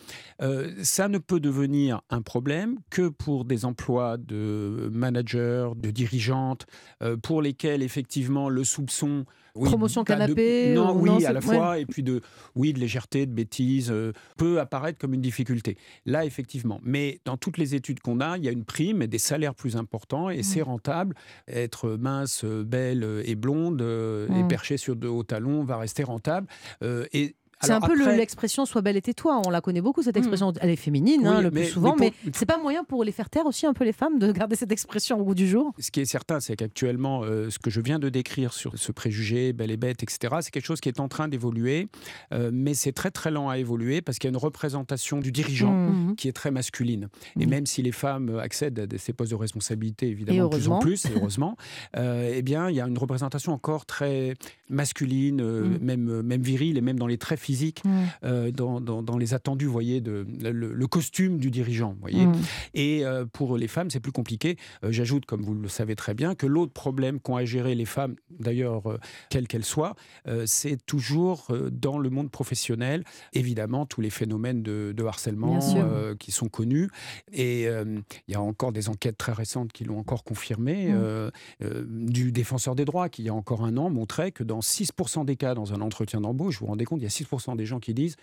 Euh, 0.42 0.72
ça 0.84 1.08
ne 1.10 1.18
peut 1.18 1.40
devenir 1.42 2.02
un 2.10 2.22
problème 2.22 2.78
que 2.90 3.10
pour 3.10 3.44
des 3.44 3.66
emplois 3.66 4.16
de 4.18 4.90
manager, 4.94 5.76
de 5.76 5.90
dirigeante, 5.92 6.66
euh, 7.02 7.18
pour 7.18 7.42
lesquels 7.42 7.82
effectivement 7.84 8.48
le 8.50 8.64
soupçon 8.64 9.26
oui, 9.56 9.68
Promotion 9.68 10.04
bah, 10.08 10.14
de- 10.16 10.20
canapé, 10.22 10.74
non, 10.76 10.94
ou- 10.96 11.02
oui, 11.02 11.10
non, 11.10 11.26
à 11.26 11.34
la 11.34 11.42
fois, 11.42 11.80
et 11.80 11.86
puis 11.88 12.04
de, 12.04 12.22
oui, 12.56 12.72
de 12.72 12.80
légèreté, 12.80 13.26
de 13.26 13.32
bêtise, 13.34 13.90
euh, 13.92 14.14
peut 14.38 14.60
apparaître 14.60 15.00
comme 15.00 15.14
une 15.16 15.22
difficulté. 15.22 15.76
Là, 16.06 16.24
effectivement. 16.24 16.80
Mais 16.84 17.20
dans 17.26 17.36
toutes 17.36 17.58
les 17.58 17.74
études 17.74 18.00
qu'on 18.00 18.22
a, 18.22 18.38
il 18.38 18.46
y 18.46 18.48
a 18.48 18.52
une 18.52 18.64
prime 18.64 19.02
et 19.02 19.08
des 19.08 19.18
salaires 19.18 19.56
plus 19.56 19.76
importants, 19.76 20.30
et 20.30 20.44
c'est 20.44 20.62
rentable. 20.62 21.16
Être 21.48 21.90
mince, 21.98 22.46
belle 22.46 23.04
et 23.26 23.36
blonde, 23.36 23.82
euh, 23.82 24.28
et 24.30 24.44
Mm. 24.44 24.48
perché 24.48 24.78
sur 24.78 24.96
de 24.96 25.08
hauts 25.08 25.24
talons 25.24 25.64
va 25.64 25.78
rester 25.78 26.04
rentable. 26.04 26.48
Euh, 26.84 27.06
et 27.14 27.36
C'est 27.62 27.72
un 27.74 27.82
peu 27.82 27.92
après- 27.92 28.16
l'expression 28.16 28.66
sois 28.66 28.82
belle 28.82 28.96
et 28.96 29.02
tais-toi. 29.02 29.42
On 29.46 29.50
la 29.50 29.60
connaît 29.60 29.82
beaucoup 29.82 30.02
cette 30.02 30.16
expression. 30.16 30.54
Elle 30.62 30.70
est 30.70 30.78
féminine 30.78 31.20
Oui, 31.24 31.28
hein, 31.28 31.42
le 31.42 31.52
plus 31.52 31.60
mais- 31.60 31.66
souvent, 31.68 31.94
mais 32.00 32.14
mais, 32.24 32.30
pour- 32.32 32.40
c'est 32.40 32.46
pas 32.46 32.58
moyen 32.58 32.86
pour 32.86 33.04
les 33.04 33.12
faire 33.12 33.30
taire 33.30 33.46
aussi 33.46 33.66
un 33.66 33.74
peu 33.74 33.84
les 33.84 33.92
femmes 33.92 34.18
de 34.18 34.32
garder 34.48 34.56
cette 34.56 34.72
expression 34.72 35.20
au 35.20 35.26
goût 35.26 35.36
du 35.36 35.46
jour. 35.46 35.74
Ce 35.78 35.92
qui 35.92 36.00
est 36.00 36.06
certain, 36.06 36.40
c'est 36.40 36.56
qu'actuellement, 36.56 37.24
euh, 37.26 37.50
ce 37.50 37.60
que 37.60 37.70
je 37.70 37.82
viens 37.82 38.00
de 38.00 38.08
décrire 38.08 38.54
sur 38.54 38.78
ce 38.80 38.94
préjugé, 38.94 39.52
belle 39.52 39.72
et 39.72 39.76
bête, 39.76 40.02
etc., 40.04 40.36
c'est 40.40 40.52
quelque 40.52 40.66
chose 40.68 40.80
qui 40.80 40.88
est 40.88 41.02
en 41.02 41.10
train 41.10 41.28
d'évoluer, 41.28 41.90
euh, 42.34 42.50
mais 42.54 42.74
c'est 42.76 42.94
très 42.94 43.12
très 43.12 43.30
lent 43.30 43.50
à 43.50 43.58
évoluer 43.58 44.02
parce 44.02 44.20
qu'il 44.20 44.30
y 44.30 44.32
a 44.32 44.36
une 44.36 44.38
représentation 44.38 45.20
du 45.20 45.34
dirigeant 45.34 45.74
Mmh. 45.74 46.16
qui 46.16 46.30
est 46.30 46.34
très 46.34 46.52
masculine. 46.52 47.10
Et 47.38 47.44
Mhm. 47.44 47.50
même 47.50 47.66
si 47.66 47.82
les 47.82 47.92
femmes 47.92 48.40
accèdent 48.40 48.80
à 48.94 48.98
ces 48.98 49.12
postes 49.12 49.32
de 49.32 49.36
responsabilité, 49.36 50.08
évidemment, 50.08 50.46
de 50.46 50.56
plus 50.56 50.70
en 50.70 50.76
heureusement. 50.76 50.80
plus, 50.80 51.06
et 51.08 51.10
heureusement, 51.14 51.58
euh, 51.98 52.32
eh 52.34 52.42
bien, 52.42 52.70
il 52.70 52.76
y 52.78 52.80
a 52.80 52.88
une 52.88 52.98
représentation 52.98 53.52
encore 53.52 53.86
très 53.86 54.36
masculine, 54.70 55.42
euh, 55.42 55.64
Mhm. 55.66 55.78
même, 55.82 56.22
même 56.22 56.42
virile, 56.42 56.78
et 56.78 56.82
même 56.82 56.98
dans 57.00 57.08
les 57.08 57.18
traits 57.18 57.40
physiques, 57.40 57.84
Mmh. 57.86 57.90
euh, 58.24 58.52
dans, 58.52 58.80
dans- 58.82 59.04
dans 59.04 59.18
les 59.18 59.34
attendus, 59.34 59.66
vous 59.66 59.72
voyez, 59.72 60.02
de, 60.02 60.26
le, 60.42 60.74
le 60.74 60.88
costume 60.88 61.38
du 61.40 61.52
dirigeant, 61.52 61.92
vous 61.94 62.00
voyez. 62.02 62.26
Mmh. 62.26 62.36
Et 62.74 63.06
euh, 63.06 63.26
pour 63.26 63.58
les 63.58 63.68
femmes, 63.68 63.90
c'est 63.90 64.00
plus 64.00 64.12
compliqué. 64.12 64.58
Euh, 64.84 64.92
J'ajoute, 64.92 65.26
comme 65.26 65.42
vous 65.42 65.54
le 65.56 65.68
savez 65.70 65.96
très 65.96 66.14
bien, 66.14 66.36
que 66.36 66.46
l'autre 66.48 66.74
problème 66.74 67.20
qu'ont 67.20 67.36
à 67.36 67.46
gérer 67.46 67.76
les 67.76 67.86
femmes, 67.86 68.16
d'ailleurs, 68.40 68.90
euh, 68.92 68.98
quelles 69.30 69.48
qu'elles 69.48 69.66
soient, 69.66 69.96
euh, 70.28 70.44
c'est 70.46 70.78
toujours 70.86 71.48
euh, 71.50 71.70
dans 71.72 71.98
le 71.98 72.10
monde 72.10 72.30
professionnel, 72.32 73.04
évidemment, 73.34 73.86
tous 73.86 74.02
les 74.02 74.10
phénomènes 74.10 74.62
de, 74.64 74.94
de 74.96 75.04
harcèlement 75.04 75.60
euh, 75.76 76.16
qui 76.16 76.32
sont 76.32 76.48
connus. 76.50 76.90
Et 77.32 77.68
euh, 77.68 78.00
il 78.28 78.32
y 78.34 78.36
a 78.36 78.42
encore 78.42 78.72
des 78.72 78.90
enquêtes 78.90 79.18
très 79.18 79.34
récentes 79.34 79.72
qui 79.72 79.84
l'ont 79.84 80.00
encore 80.00 80.24
confirmé. 80.24 80.90
Mm. 80.90 80.94
euh, 80.96 81.32
euh, 81.64 81.84
du 81.88 82.32
défenseur 82.32 82.76
des 82.76 82.86
droits, 82.86 83.10
qui 83.10 83.22
il 83.22 83.26
y 83.26 83.30
a 83.30 83.34
encore 83.34 83.64
un 83.66 83.76
an 83.78 83.90
montrait 83.90 84.32
que 84.32 84.44
dans 84.44 84.59
6% 84.62 85.26
des 85.26 85.36
cas, 85.36 85.54
dans 85.56 85.74
un 85.74 85.82
entretien 85.82 86.22
d'embauche, 86.22 86.60
vous 86.60 86.66
vous 86.66 86.72
rendez 86.72 86.86
compte, 86.86 87.00
il 87.00 87.04
y 87.04 87.08
a 87.08 87.10
6% 87.10 87.56
des 87.56 87.66
gens 87.66 87.80
qui 87.80 87.94
disent 87.94 88.16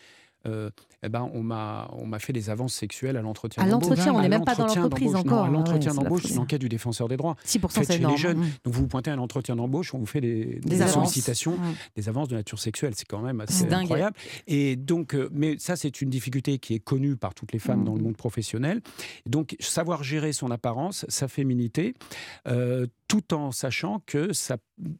euh, 0.46 0.70
eh 1.03 1.09
ben, 1.09 1.29
on 1.35 1.42
m'a 1.42 1.88
fait 2.20 2.33
des 2.33 2.51
avances 2.51 2.72
sexuelles 2.75 3.16
à 3.16 3.22
l'entretien 3.22 3.62
À 3.62 3.68
d'embauche. 3.68 3.88
l'entretien, 3.90 4.14
on 4.14 4.18
À 4.18 4.22
n'est 4.22 4.29
même 4.29 4.44
pas 4.44 4.55
dans 4.55 4.66
l'entreprise 4.66 5.12
d'embauche. 5.12 5.25
Non, 5.25 5.33
encore. 5.33 5.44
à 5.44 5.49
ouais, 5.49 5.57
l'entretien 5.57 5.90
la 5.92 6.03
d'embauche, 6.03 6.22
c'est 6.25 6.35
une 6.35 6.38
enquête 6.38 6.61
du 6.61 6.68
défenseur 6.68 7.09
des 7.09 7.16
droits. 7.16 7.37
6% 7.44 7.68
Faites 7.68 7.85
c'est 7.85 7.92
chez 7.92 7.92
les 7.94 8.05
énorme. 8.05 8.16
jeunes. 8.16 8.38
Mmh. 8.38 8.51
Donc 8.64 8.75
vous 8.75 8.81
vous 8.83 8.87
pointez 8.87 9.11
à 9.11 9.14
un 9.14 9.18
entretien 9.18 9.57
d'embauche, 9.57 9.92
on 9.94 9.99
vous 9.99 10.07
fait 10.07 10.20
des, 10.20 10.61
sollicitations, 10.88 11.53
Mmh. 11.57 11.75
des 11.96 12.09
avances 12.09 12.29
de 12.29 12.37
nature 12.37 12.59
sexuelle. 12.61 12.92
C'est 12.94 13.07
quand 13.09 13.20
même 13.22 13.40
assez 13.40 13.66
incroyable. 13.72 14.16
Et 14.46 14.77
donc, 14.77 15.14
euh, 15.14 15.29
mais 15.33 15.57
ça, 15.59 15.75
c'est 15.75 16.01
une 16.01 16.11
difficulté 16.11 16.59
qui 16.59 16.75
est 16.75 16.81
connue 16.81 17.16
par 17.16 17.35
toutes 17.35 17.53
les 17.53 17.59
femmes 17.59 17.83
dans 17.85 17.94
le 17.94 18.03
monde 18.03 18.16
professionnel. 18.16 18.83
Donc, 19.27 19.57
savoir 19.59 20.05
gérer 20.05 20.33
son 20.33 20.51
apparence, 20.53 21.07
sa 21.09 21.27
féminité, 21.29 21.94
euh, 22.46 22.87
tout 23.09 23.33
en 23.35 23.53
sachant 23.53 24.01
que 24.07 24.33
ça 24.33 24.57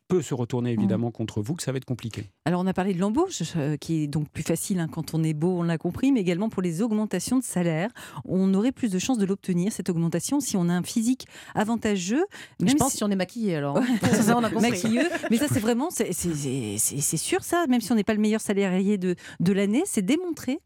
peut 0.09 0.23
se 0.23 0.33
retourner 0.33 0.73
évidemment 0.73 1.11
contre 1.11 1.43
vous, 1.43 1.55
que 1.55 1.63
ça 1.63 1.73
va 1.73 1.77
être 1.79 1.85
compliqué. 1.85 2.31
Alors 2.45 2.63
on 2.63 2.67
a 2.67 2.73
parlé 2.73 2.95
de 2.95 3.01
l'embauche, 3.01 3.43
euh, 3.57 3.77
qui 3.77 4.03
est 4.05 4.07
donc 4.07 4.29
plus 4.31 4.43
facile 4.45 4.79
hein, 4.81 4.89
quand 4.89 5.13
on 5.15 5.23
est 5.25 5.35
beau, 5.35 5.59
on 5.59 5.63
l'a 5.65 5.77
compris, 5.77 6.13
mais 6.13 6.21
également 6.21 6.49
pour 6.49 6.63
les 6.63 6.83
augmentations 6.83 7.39
de 7.39 7.43
salaire. 7.45 7.91
On 8.25 8.55
aurait 8.55 8.73
plus 8.73 8.91
de 8.91 8.99
chances 8.99 9.19
de 9.19 9.27
l'obtenir, 9.27 9.73
cette 9.73 9.89
augmentation, 9.91 10.41
si 10.41 10.57
on 10.57 10.69
a 10.69 10.73
un 10.73 10.83
physique 10.83 11.27
avantageux. 11.55 12.25
Je 12.65 12.75
pense 12.75 12.93
si- 12.93 12.99
si 12.99 13.05
on 13.05 13.11
est 13.11 13.17
maquillé 13.17 13.57
alors. 13.57 13.81
C'est 14.03 14.23
ça, 14.23 14.37
on 14.39 14.45
a 14.45 14.51
compris. 14.51 14.71
maquilleux. 14.71 15.09
Mais 15.31 15.37
ça, 15.39 15.47
c'est 15.51 15.61
vraiment, 15.61 15.91
c'est- 15.91 16.13
c'est 16.13 16.33
c'est- 16.35 16.77
c'est- 16.79 17.01
c'est 17.01 17.17
sûr 17.17 17.43
ça, 17.43 17.67
même 17.69 17.81
si 17.81 17.91
on 17.93 17.97
n'est 17.97 18.05
pas 18.05 18.15
le 18.15 18.21
meilleur 18.21 18.41
salarié 18.41 18.99
de, 18.99 19.15
de 19.41 19.53
l'année, 19.53 19.83
c'est 19.85 20.03
démontré. 20.03 20.59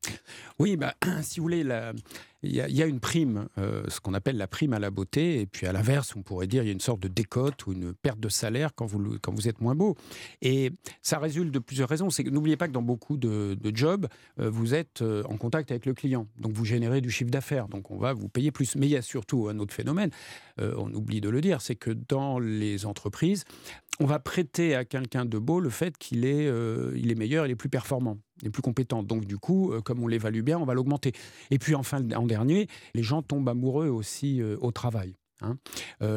Oui, 0.58 0.76
bah, 0.76 0.94
si 1.22 1.40
vous 1.40 1.44
voulez, 1.44 1.64
la- 1.64 1.92
il 2.42 2.52
y, 2.52 2.82
a- 2.82 2.86
une 2.86 3.00
prime, 3.00 3.48
euh, 3.58 3.82
ce 3.88 4.00
qu'on 4.00 4.14
appelle 4.14 4.36
la 4.36 4.46
prime 4.46 4.72
à 4.72 4.78
la 4.78 4.90
beauté, 4.90 5.40
et 5.40 5.46
puis 5.46 5.66
à 5.66 5.72
l'inverse, 5.72 6.14
on 6.16 6.22
pourrait 6.22 6.46
dire 6.46 6.62
il 6.62 6.66
y 6.66 6.68
a 6.70 6.72
une 6.72 6.80
sorte 6.80 7.00
de 7.00 7.08
décote 7.08 7.66
ou 7.66 7.72
une 7.72 7.92
perte 7.92 8.18
de 8.18 8.28
salaire 8.28 8.70
quand 8.74 8.86
vous, 8.86 9.48
êtes 9.48 9.60
moins 9.60 9.74
beau. 9.74 9.96
Et 10.42 10.72
ça 11.02 11.18
résulte 11.18 11.52
de 11.52 11.58
plusieurs 11.58 11.88
raisons. 11.88 12.10
C'est 12.10 12.24
n'oubliez 12.24 12.56
pas 12.56 12.66
que 12.66 12.72
dans 12.72 12.82
beaucoup 12.82 13.16
de, 13.16 13.56
jobs, 13.74 14.06
euh, 14.40 14.50
vous 14.50 14.74
êtes 14.74 15.02
euh, 15.02 15.22
en 15.24 15.36
contact 15.36 15.70
avec 15.70 15.86
le 15.86 15.94
client, 15.94 16.26
donc 16.38 16.52
vous 16.52 16.64
générez 16.64 17.00
du 17.00 17.10
chiffre 17.10 17.30
d'affaires, 17.30 17.68
donc 17.68 17.90
on 17.90 17.98
va 17.98 18.12
vous 18.12 18.28
payer 18.28 18.50
plus. 18.50 18.74
Mais 18.76 18.86
il 18.86 18.90
y 18.92 18.96
a 18.96 19.02
surtout 19.02 19.48
un 19.48 19.58
autre 19.58 19.74
phénomène, 19.74 20.10
on 20.58 20.92
oublie 20.92 21.20
de 21.20 21.30
le 21.30 21.40
dire, 21.40 21.62
c'est 21.62 21.74
que 21.74 21.90
dans 21.90 22.38
les 22.38 22.84
entreprises, 22.84 23.44
on 24.00 24.06
va 24.06 24.18
prêter 24.18 24.74
à 24.74 24.84
quelqu'un 24.84 25.24
de 25.26 25.38
beau 25.38 25.60
le 25.60 25.68
fait 25.70 25.96
qu'il 25.98 26.24
est, 26.24 26.46
euh, 26.46 26.92
il 26.96 27.10
est 27.10 27.14
meilleur, 27.14 27.46
il 27.46 27.50
est 27.50 27.56
plus 27.56 27.68
performant, 27.68 28.18
il 28.42 28.48
est 28.48 28.50
plus 28.50 28.62
compétent. 28.62 29.02
Donc 29.02 29.26
du 29.26 29.36
coup, 29.38 29.72
euh, 29.72 29.80
comme 29.80 30.02
on 30.02 30.06
l'évalue 30.08 30.40
bien, 30.42 30.58
on 30.58 30.64
va 30.64 30.74
l'augmenter. 30.74 31.12
Et 31.50 31.58
puis 31.58 31.74
enfin, 31.74 31.98
en 32.16 32.26
dernier, 32.26 32.66
les 32.94 33.02
gens 33.02 33.22
tombent 33.22 33.48
amoureux 33.48 33.88
aussi 33.88 34.40
euh, 34.40 34.56
au 34.60 34.72
travail. 34.72 35.16
hein. 35.42 35.58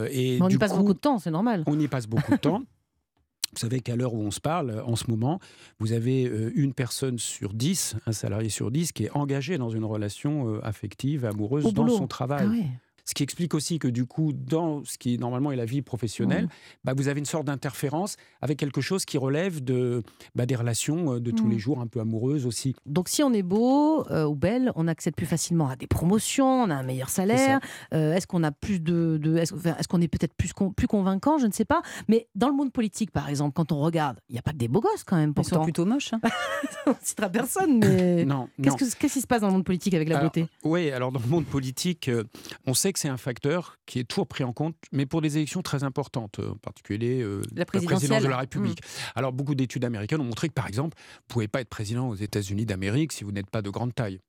Et 0.10 0.38
Mais 0.39 0.41
on 0.41 0.50
y 0.50 0.58
passe 0.58 0.72
coup, 0.72 0.78
beaucoup 0.80 0.93
de 0.93 1.00
temps, 1.00 1.19
c'est 1.19 1.32
normal. 1.32 1.63
on 1.67 1.80
y 1.80 1.88
passe 1.88 2.08
beaucoup 2.08 2.32
de 2.32 2.38
temps. 2.38 2.63
Vous 3.54 3.60
savez 3.60 3.82
qu'à 3.82 3.96
l'heure 3.96 4.15
où 4.15 4.19
on 4.19 4.32
se 4.32 4.39
parle, 4.39 4.82
en 4.84 4.96
ce 4.96 5.12
moment, 5.12 5.39
vous 5.78 5.91
avez 5.93 6.24
une 6.56 6.74
personne 6.74 7.19
sur 7.19 7.54
dix, 7.54 7.96
un 8.08 8.12
salarié 8.12 8.50
sur 8.50 8.72
dix, 8.72 8.91
qui 8.91 9.04
est 9.06 9.12
engagé 9.12 9.60
dans 9.60 9.69
une 9.69 9.84
relation 9.86 10.60
affective, 10.63 11.24
amoureuse 11.24 11.63
Au 11.67 11.72
dans 11.72 11.84
boulot. 11.84 11.98
son 11.98 12.08
travail. 12.08 12.48
Ah 12.48 12.52
ouais. 12.52 12.65
Ce 13.06 13.13
qui 13.13 13.24
explique 13.24 13.54
aussi 13.54 13.80
que 13.80 13.88
du 13.89 14.06
coup, 14.06 14.32
dans 14.34 14.84
ce 14.86 14.98
qui 14.98 15.18
normalement 15.18 15.52
est 15.52 15.56
la 15.58 15.66
vie 15.66 15.82
professionnelle, 15.82 16.46
Mmh. 16.46 16.50
bah, 16.86 16.94
vous 16.96 17.08
avez 17.10 17.20
une 17.20 17.26
sorte 17.26 17.46
d'interférence 17.46 18.16
avec 18.42 18.58
quelque 18.58 18.80
chose 18.82 19.04
qui 19.04 19.18
relève 19.18 19.62
de, 19.63 20.04
bah, 20.36 20.46
des 20.46 20.56
relations 20.56 21.16
euh, 21.16 21.20
de 21.20 21.32
tous 21.32 21.46
Mmh. 21.46 21.52
les 21.52 21.60
jours, 21.60 21.80
un 21.82 21.88
peu 21.88 22.00
amoureuses 22.00 22.46
aussi. 22.46 22.76
Donc 22.86 23.10
si 23.10 23.22
on 23.24 23.34
est 23.34 23.44
beau 23.44 24.06
euh, 24.10 24.26
ou 24.26 24.36
belle, 24.36 24.72
on 24.76 24.88
accède 24.88 25.16
plus 25.16 25.26
facilement 25.26 25.68
à 25.70 25.76
des 25.76 25.88
promotions, 25.88 26.63
on 26.63 26.70
a 26.70 26.76
un 26.76 26.84
meilleur 26.84 27.10
salaire. 27.10 27.60
Euh, 27.94 28.13
est-ce 28.13 28.26
qu'on 28.26 28.44
a 28.44 28.52
plus 28.52 28.80
de, 28.80 29.18
de- 29.22 29.36
est-ce, 29.38 29.54
enfin, 29.54 29.76
qu'on 29.89 30.00
est 30.02 30.08
peut-être 30.08 30.34
plus 30.34 30.54
con- 30.54 30.72
plus 30.72 30.88
convaincant 30.88 31.38
Je 31.38 31.48
ne 31.48 31.52
sais 31.52 31.66
pas. 31.66 31.82
Mais 32.08 32.28
dans 32.36 32.48
le 32.48 32.56
monde 32.56 32.72
politique, 32.72 33.12
par 33.12 33.28
exemple, 33.28 33.54
quand 33.54 33.72
on 33.74 33.80
regarde, 33.82 34.20
il 34.30 34.34
n'y 34.34 34.39
a 34.39 34.42
pas 34.42 34.52
que 34.52 34.58
des 34.58 34.70
beaux 34.70 34.82
gosses 34.82 35.04
quand 35.04 35.18
même. 35.18 35.34
Ils 35.38 35.44
sont 35.44 35.50
Pourtant, 35.50 35.63
plutôt 35.66 35.86
moches. 35.86 36.13
hein. 36.13 36.22
on 36.88 36.92
ne 36.92 36.96
citera 37.02 37.28
personne. 37.30 37.80
Mais 37.80 38.24
Non, 38.26 38.48
qu'est-ce, 38.62 38.96
qui 38.96 39.10
se 39.10 39.28
passe 39.28 39.42
dans 39.42 39.48
le 39.48 39.54
monde 39.54 39.66
politique 39.66 39.94
avec 39.94 40.08
la 40.08 40.18
Alors, 40.20 40.30
beauté? 40.32 40.48
Oui, 40.63 40.89
alors 40.92 41.12
dans 41.12 41.20
le 41.20 41.28
monde 41.28 41.46
politique, 41.46 42.08
euh, 42.08 42.24
on 42.66 42.74
sait 42.74 42.92
que 42.93 42.99
c'est 42.99 43.10
un 43.10 43.17
facteur 43.17 43.77
qui 43.86 43.99
est 43.99 44.03
toujours 44.03 44.27
pris 44.27 44.43
en 44.43 44.53
compte, 44.53 44.75
mais 44.91 45.06
pour 45.06 45.21
des 45.21 45.38
élections 45.38 45.62
très 45.62 45.84
importantes, 45.84 46.39
euh, 46.39 46.51
en 46.51 46.58
particulier 46.58 47.21
euh, 47.21 47.41
La 47.56 47.65
présidence 47.65 48.03
de 48.03 48.27
la 48.27 48.38
République. 48.38 48.79
Alors 49.15 49.34
beaucoup 49.34 49.56
d'études 49.56 49.84
américaines 49.86 50.21
ont 50.21 50.25
montré 50.25 50.47
que, 50.47 50.53
par 50.53 50.67
exemple, 50.67 50.97
vous 50.97 51.23
ne 51.29 51.34
pouvez 51.34 51.47
pas 51.47 51.62
être 51.62 51.69
président 51.69 52.08
aux 52.08 52.15
États-Unis 52.15 52.65
d'Amérique 52.65 53.12
si 53.12 53.23
vous 53.23 53.32
n'êtes 53.32 53.49
pas 53.49 53.62
de 53.62 53.69
grande 53.69 53.93
taille. 53.93 54.19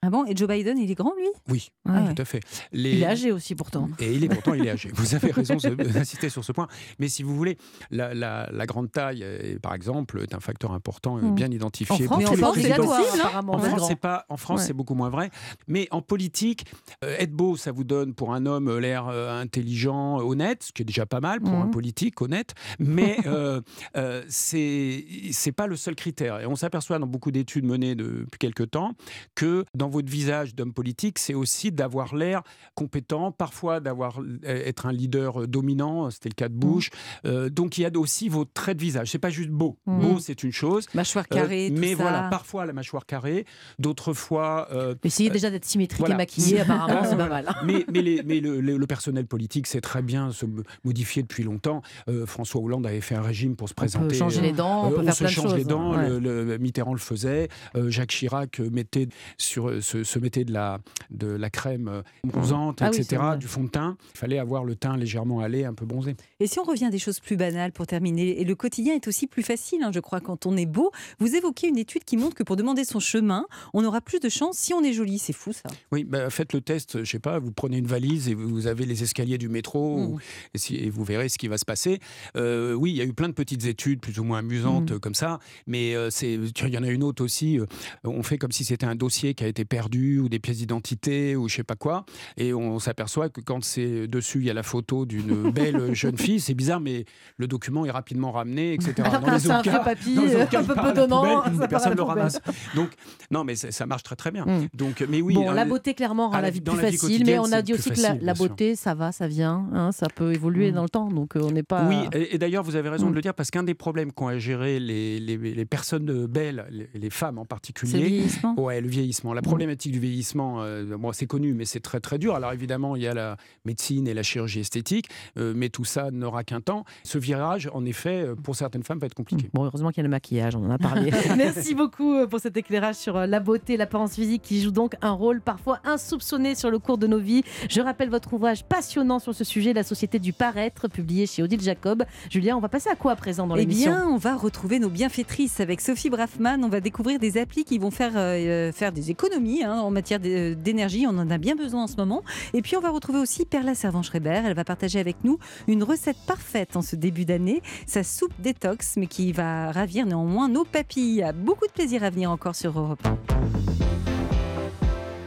Ah 0.00 0.10
bon 0.10 0.24
Et 0.26 0.36
Joe 0.36 0.46
Biden, 0.48 0.78
il 0.78 0.88
est 0.90 0.94
grand 0.94 1.12
lui? 1.16 1.26
Oui, 1.48 1.70
Ah 1.84 2.02
ouais. 2.04 2.14
tout 2.14 2.22
à 2.22 2.24
fait. 2.24 2.38
Les- 2.72 2.92
Il 2.92 3.02
est 3.02 3.06
âgé 3.06 3.32
aussi 3.32 3.56
pourtant. 3.56 3.88
Et 3.98 4.12
il 4.14 4.22
est 4.22 4.28
pourtant 4.28 4.54
il 4.54 4.64
est 4.64 4.70
âgé. 4.70 4.90
Vous 4.94 5.16
avez 5.16 5.32
raison 5.32 5.56
d'insister 5.56 6.28
sur 6.28 6.44
ce 6.44 6.52
point. 6.52 6.68
Mais 7.00 7.08
si 7.08 7.24
vous 7.24 7.34
voulez, 7.34 7.58
la, 7.90 8.14
la- 8.14 8.48
la 8.52 8.66
grande 8.66 8.92
taille, 8.92 9.22
euh, 9.24 9.58
par 9.60 9.74
exemple, 9.74 10.20
est 10.22 10.34
un 10.34 10.40
facteur 10.40 10.70
important, 10.72 11.18
euh, 11.18 11.22
Mm. 11.22 11.34
bien 11.34 11.48
En 11.48 11.50
identifié. 11.50 12.06
En 12.08 12.20
France, 12.20 12.24
c'est 12.56 12.72
hein 12.72 12.78
apparemment. 13.14 13.54
En 13.54 13.58
France, 13.58 13.88
c'est 13.88 13.96
pas. 13.96 14.24
En 14.28 14.36
France, 14.36 14.60
Ouais. 14.60 14.66
c'est 14.68 14.72
beaucoup 14.72 14.94
moins 14.94 15.08
vrai. 15.10 15.30
Mais 15.66 15.88
en 15.90 16.00
politique, 16.00 16.66
euh, 17.04 17.16
être 17.18 17.32
beau, 17.32 17.56
ça 17.56 17.72
vous 17.72 17.82
donne 17.84 18.14
pour 18.14 18.32
un 18.32 18.46
homme 18.46 18.78
l'air 18.78 19.08
euh, 19.08 19.40
intelligent, 19.40 20.18
honnête, 20.20 20.62
ce 20.62 20.72
qui 20.72 20.82
est 20.82 20.84
déjà 20.84 21.06
pas 21.06 21.20
mal 21.20 21.40
pour 21.40 21.54
un 21.54 21.64
Mhm. 21.64 21.70
politique 21.72 22.22
honnête. 22.22 22.54
Mais 22.78 23.16
euh, 23.26 23.60
euh, 23.96 24.22
c'est 24.28 25.04
c'est 25.32 25.52
pas 25.52 25.66
le 25.66 25.74
seul 25.74 25.96
critère. 25.96 26.38
Et 26.40 26.46
on 26.46 26.54
s'aperçoit 26.54 27.00
dans 27.00 27.06
beaucoup 27.08 27.32
d'études 27.32 27.64
menées 27.64 27.96
depuis 27.96 28.38
quelques 28.38 28.70
temps 28.70 28.92
que 29.34 29.64
dans 29.74 29.87
votre 29.88 30.10
visage 30.10 30.54
d'homme 30.54 30.72
politique, 30.72 31.18
c'est 31.18 31.34
aussi 31.34 31.72
d'avoir 31.72 32.14
l'air 32.14 32.42
compétent, 32.74 33.32
parfois 33.32 33.80
d'avoir 33.80 34.20
euh, 34.20 34.38
être 34.44 34.86
un 34.86 34.92
leader 34.92 35.42
euh, 35.42 35.46
dominant. 35.46 36.10
C'était 36.10 36.28
le 36.28 36.34
cas 36.34 36.48
de 36.48 36.54
Bush. 36.54 36.90
Euh, 37.24 37.48
donc 37.48 37.78
il 37.78 37.82
y 37.82 37.86
a 37.86 37.90
aussi 37.96 38.28
vos 38.28 38.44
traits 38.44 38.76
de 38.76 38.82
visage. 38.82 39.10
C'est 39.10 39.18
pas 39.18 39.30
juste 39.30 39.50
beau. 39.50 39.76
Mhm. 39.86 40.00
Beau, 40.00 40.18
c'est 40.18 40.42
une 40.42 40.52
chose. 40.52 40.86
Mâchoire 40.94 41.24
Euh, 41.32 41.34
carrée, 41.36 41.70
tout 41.74 41.80
mais 41.80 41.94
ça. 41.94 42.02
voilà, 42.02 42.22
parfois 42.28 42.66
la 42.66 42.72
mâchoire 42.72 43.06
carrée, 43.06 43.44
d'autres 43.78 44.12
fois. 44.12 44.68
euh, 44.72 44.94
Essayez 45.04 45.30
déjà 45.30 45.50
d'être 45.50 45.64
symétrique 45.64 45.98
voilà. 46.00 46.14
et 46.14 46.18
maquillé, 46.18 46.60
apparemment, 46.60 47.02
c'est 47.04 47.16
pas 47.16 47.28
mal. 47.28 47.48
mais 47.64 47.84
mais, 47.92 48.02
les- 48.02 48.22
mais 48.22 48.40
le, 48.40 48.60
le- 48.60 48.76
le 48.76 48.86
personnel 48.86 49.26
politique 49.26 49.66
sait 49.66 49.80
très 49.80 50.02
bien 50.02 50.30
se 50.32 50.46
mo- 50.46 50.62
modifier 50.84 51.22
depuis 51.22 51.42
longtemps. 51.44 51.82
Euh, 52.08 52.26
François 52.26 52.60
Hollande 52.60 52.86
avait 52.86 53.00
fait 53.00 53.14
un 53.14 53.22
régime 53.22 53.56
pour 53.56 53.68
se 53.68 53.72
On 53.72 53.74
peut 53.74 53.86
présenter. 53.86 54.14
changer 54.14 54.38
euh, 54.40 54.42
les 54.42 54.52
dents, 54.52 54.84
on 54.86 54.92
euh, 54.92 54.96
peut 54.96 55.04
faire 55.04 55.14
se 55.14 55.18
plein 55.20 55.28
de 55.28 55.32
change 55.34 55.44
choses. 55.50 55.54
les 55.56 55.64
dents, 55.64 55.96
Ouais. 55.96 56.08
le, 56.08 56.44
le- 56.44 56.58
Mitterrand 56.58 56.92
le 56.92 56.98
faisait, 56.98 57.48
euh, 57.76 57.90
Jacques 57.90 58.10
Chirac 58.10 58.60
euh, 58.60 58.68
mettait 58.70 59.08
sur, 59.38 59.68
euh, 59.68 59.77
se, 59.80 60.04
se 60.04 60.18
mettait 60.18 60.44
de 60.44 60.52
la, 60.52 60.78
de 61.10 61.26
la 61.28 61.50
crème 61.50 61.88
euh, 61.88 62.02
bronzante, 62.24 62.78
Ah 62.82 62.90
oui, 62.90 62.96
c'est 62.96 63.02
etc., 63.14 63.22
du 63.38 63.46
fond 63.46 63.64
de 63.64 63.68
teint. 63.68 63.96
Il 64.14 64.18
fallait 64.18 64.38
avoir 64.38 64.64
le 64.64 64.74
teint 64.74 64.96
légèrement 64.96 65.40
allé, 65.40 65.64
un 65.64 65.74
peu 65.74 65.86
bronzé. 65.86 66.16
Et 66.40 66.46
si 66.46 66.58
on 66.58 66.64
revient 66.64 66.86
à 66.86 66.90
des 66.90 66.98
choses 66.98 67.20
plus 67.20 67.36
banales 67.36 67.72
pour 67.72 67.86
terminer, 67.86 68.40
et 68.40 68.44
le 68.44 68.54
quotidien 68.54 68.94
est 68.94 69.08
aussi 69.08 69.26
plus 69.26 69.42
facile, 69.42 69.82
hein, 69.82 69.90
je 69.92 70.00
crois, 70.00 70.20
quand 70.20 70.46
on 70.46 70.56
est 70.56 70.66
beau. 70.66 70.90
Vous 71.18 71.34
évoquez 71.34 71.68
une 71.68 71.78
étude 71.78 72.04
qui 72.04 72.16
montre 72.16 72.34
que 72.34 72.42
pour 72.42 72.56
demander 72.56 72.84
son 72.84 73.00
chemin, 73.00 73.46
on 73.74 73.84
aura 73.84 74.00
plus 74.00 74.20
de 74.20 74.28
chance 74.28 74.56
si 74.58 74.72
on 74.74 74.82
est 74.82 74.92
joli. 74.92 75.18
C'est 75.18 75.32
fou 75.32 75.52
ça. 75.52 75.68
Oui, 75.92 76.04
bah, 76.04 76.30
faites 76.30 76.52
le 76.52 76.60
test, 76.60 77.04
je 77.04 77.10
sais 77.10 77.18
pas, 77.18 77.38
vous 77.38 77.52
prenez 77.52 77.78
une 77.78 77.86
valise 77.86 78.28
et 78.28 78.34
vous 78.34 78.66
avez 78.66 78.84
les 78.86 79.02
escaliers 79.02 79.38
du 79.38 79.48
métro 79.48 79.98
Mm. 79.98 80.04
ou- 80.06 80.18
et, 80.54 80.58
si- 80.58 80.76
et 80.76 80.90
vous 80.90 81.04
verrez 81.04 81.28
ce 81.28 81.38
qui 81.38 81.48
va 81.48 81.58
se 81.58 81.64
passer. 81.64 81.98
Euh, 82.36 82.74
oui, 82.74 82.90
il 82.90 82.96
y 82.96 83.00
a 83.00 83.04
eu 83.04 83.12
plein 83.12 83.28
de 83.28 83.34
petites 83.34 83.64
études 83.66 84.00
plus 84.00 84.18
ou 84.18 84.24
moins 84.24 84.38
amusantes 84.38 84.90
Mm. 84.90 84.94
euh, 84.94 84.98
comme 84.98 85.14
ça, 85.14 85.38
mais 85.66 85.94
euh, 85.94 86.10
il 86.22 86.68
y 86.68 86.78
en 86.78 86.82
a 86.82 86.88
une 86.88 87.02
autre 87.02 87.24
aussi. 87.24 87.58
euh, 87.58 87.66
on 88.04 88.22
fait 88.22 88.38
comme 88.38 88.52
si 88.52 88.64
c'était 88.64 88.86
un 88.86 88.94
dossier 88.94 89.34
qui 89.34 89.44
a 89.44 89.46
été 89.48 89.64
perdus 89.68 90.18
ou 90.18 90.28
des 90.28 90.38
pièces 90.38 90.58
d'identité 90.58 91.36
ou 91.36 91.48
je 91.48 91.56
sais 91.56 91.64
pas 91.64 91.76
quoi. 91.76 92.04
Et 92.36 92.52
on, 92.54 92.78
s'aperçoit 92.78 93.28
que 93.28 93.40
quand 93.40 93.62
c'est 93.64 94.06
dessus, 94.06 94.38
il 94.38 94.44
y 94.44 94.50
a 94.50 94.54
la 94.54 94.62
photo 94.62 95.06
d'une 95.06 95.50
belle 95.52 95.94
jeune 95.94 96.16
fille, 96.16 96.40
c'est 96.40 96.54
bizarre, 96.54 96.80
mais 96.80 97.04
le 97.36 97.46
document 97.46 97.84
est 97.86 97.90
rapidement 97.90 98.32
ramené, 98.32 98.74
etc. 98.74 98.94
Alors 99.04 99.22
que 99.22 99.38
c'est 99.38 99.50
un 99.50 99.62
vieux 99.62 99.72
papier, 99.84 100.42
un 100.42 100.64
peu 100.64 100.74
bedonnant, 100.74 101.42
personne 101.68 101.92
ne 101.92 101.96
le 101.96 102.02
ramasse. 102.02 102.40
Donc, 102.74 102.90
non, 103.30 103.44
mais 103.44 103.56
ça 103.56 103.86
marche 103.86 104.02
très 104.02 104.16
très 104.16 104.30
bien. 104.30 104.44
Mm. 104.44 104.68
Donc, 104.74 105.04
mais 105.08 105.20
oui. 105.20 105.34
Bon, 105.34 105.50
la 105.50 105.64
beauté 105.64 105.94
clairement 105.94 106.30
rend 106.30 106.40
la 106.40 106.50
vie 106.50 106.60
plus 106.60 106.76
facile, 106.76 107.24
mais 107.26 107.38
on 107.38 107.52
a 107.52 107.62
dit 107.62 107.74
aussi 107.74 107.90
que 107.90 108.00
la, 108.00 108.34
beauté, 108.34 108.76
ça 108.76 108.94
va, 108.94 109.12
ça 109.12 109.28
vient, 109.28 109.68
hein, 109.72 109.92
ça 109.92 110.06
peut 110.08 110.32
évoluer 110.32 110.70
mm. 110.70 110.74
dans 110.74 110.82
le 110.82 110.88
temps, 110.88 111.08
donc 111.08 111.36
euh, 111.36 111.40
on 111.42 111.50
n'est 111.50 111.62
pas. 111.62 111.86
Oui, 111.88 111.96
et, 112.12 112.38
d'ailleurs, 112.38 112.62
vous 112.62 112.76
avez 112.76 112.88
raison 112.88 113.06
de 113.06 113.12
mm. 113.12 113.14
le 113.14 113.20
dire, 113.20 113.34
parce 113.34 113.50
qu'un 113.50 113.62
des 113.62 113.74
problèmes 113.74 114.12
qu'ont 114.12 114.28
à 114.28 114.38
gérer 114.38 114.80
les, 114.80 115.18
les, 115.20 115.36
les 115.36 115.64
personnes 115.64 116.26
belles, 116.26 116.66
les, 116.94 117.10
femmes 117.10 117.38
en 117.38 117.44
particulier, 117.44 118.00
le 118.00 118.06
vieillissement. 118.06 118.60
Ouais, 118.60 118.80
le 118.80 118.88
vieillissement. 118.88 119.32
La 119.32 119.42
problématique 119.58 119.90
du 119.90 119.98
vieillissement, 119.98 120.62
euh, 120.62 120.96
moi, 120.96 121.12
c'est 121.12 121.26
connu, 121.26 121.52
mais 121.52 121.64
c'est 121.64 121.80
très 121.80 121.98
très 121.98 122.18
dur. 122.18 122.36
Alors 122.36 122.52
évidemment, 122.52 122.94
il 122.94 123.02
y 123.02 123.08
a 123.08 123.14
la 123.14 123.36
médecine 123.64 124.06
et 124.06 124.14
la 124.14 124.22
chirurgie 124.22 124.60
esthétique, 124.60 125.08
euh, 125.36 125.52
mais 125.56 125.68
tout 125.68 125.84
ça 125.84 126.12
n'aura 126.12 126.44
qu'un 126.44 126.60
temps. 126.60 126.84
Ce 127.02 127.18
virage, 127.18 127.68
en 127.74 127.84
effet, 127.84 128.24
pour 128.44 128.54
certaines 128.54 128.84
femmes, 128.84 129.00
va 129.00 129.06
être 129.06 129.14
compliqué. 129.14 129.50
Bon, 129.52 129.64
heureusement 129.64 129.88
qu'il 129.88 129.98
y 129.98 130.00
a 130.00 130.04
le 130.04 130.10
maquillage, 130.10 130.54
on 130.54 130.64
en 130.64 130.70
a 130.70 130.78
parlé. 130.78 131.10
Merci 131.36 131.74
beaucoup 131.74 132.26
pour 132.28 132.38
cet 132.38 132.56
éclairage 132.56 132.94
sur 132.94 133.14
la 133.26 133.40
beauté, 133.40 133.76
l'apparence 133.76 134.14
physique 134.14 134.42
qui 134.42 134.62
joue 134.62 134.70
donc 134.70 134.94
un 135.02 135.10
rôle 135.10 135.40
parfois 135.40 135.80
insoupçonné 135.84 136.54
sur 136.54 136.70
le 136.70 136.78
cours 136.78 136.98
de 136.98 137.08
nos 137.08 137.18
vies. 137.18 137.42
Je 137.68 137.80
rappelle 137.80 138.10
votre 138.10 138.32
ouvrage 138.34 138.64
passionnant 138.64 139.18
sur 139.18 139.34
ce 139.34 139.42
sujet, 139.42 139.72
La 139.72 139.82
société 139.82 140.20
du 140.20 140.32
paraître, 140.32 140.86
publié 140.86 141.26
chez 141.26 141.42
Odile 141.42 141.60
Jacob. 141.60 142.04
Julien, 142.30 142.56
on 142.56 142.60
va 142.60 142.68
passer 142.68 142.90
à 142.90 142.94
quoi 142.94 143.12
à 143.12 143.16
présent 143.16 143.48
dans 143.48 143.56
l'émission 143.56 143.92
Eh 143.92 143.96
bien, 143.96 144.06
on 144.08 144.18
va 144.18 144.36
retrouver 144.36 144.78
nos 144.78 144.88
bienfaitrices 144.88 145.58
avec 145.58 145.80
Sophie 145.80 146.10
Braffman. 146.10 146.62
On 146.62 146.68
va 146.68 146.80
découvrir 146.80 147.18
des 147.18 147.38
applis 147.38 147.64
qui 147.64 147.78
vont 147.78 147.90
faire, 147.90 148.12
euh, 148.14 148.70
faire 148.70 148.92
des 148.92 149.10
économies 149.10 149.47
hein, 149.62 149.80
en 149.80 149.90
matière 149.90 150.20
d'énergie. 150.20 151.06
On 151.06 151.18
en 151.18 151.30
a 151.30 151.38
bien 151.38 151.56
besoin 151.56 151.84
en 151.84 151.86
ce 151.86 151.96
moment. 151.96 152.22
Et 152.54 152.62
puis, 152.62 152.76
on 152.76 152.80
va 152.80 152.90
retrouver 152.90 153.18
aussi 153.18 153.44
Perla 153.44 153.74
Servan-Schreiber. 153.74 154.42
Elle 154.46 154.54
va 154.54 154.64
partager 154.64 154.98
avec 154.98 155.24
nous 155.24 155.38
une 155.66 155.82
recette 155.82 156.18
parfaite 156.26 156.76
en 156.76 156.82
ce 156.82 156.96
début 156.96 157.24
d'année. 157.24 157.62
Sa 157.86 158.02
soupe 158.02 158.34
détox, 158.38 158.96
mais 158.96 159.06
qui 159.06 159.32
va 159.32 159.72
ravir 159.72 160.06
néanmoins 160.06 160.48
nos 160.48 160.64
papilles. 160.64 161.24
Beaucoup 161.34 161.66
de 161.66 161.72
plaisir 161.72 162.04
à 162.04 162.10
venir 162.10 162.30
encore 162.30 162.54
sur 162.54 162.78
Europe 162.78 163.00
1. 163.04 164.07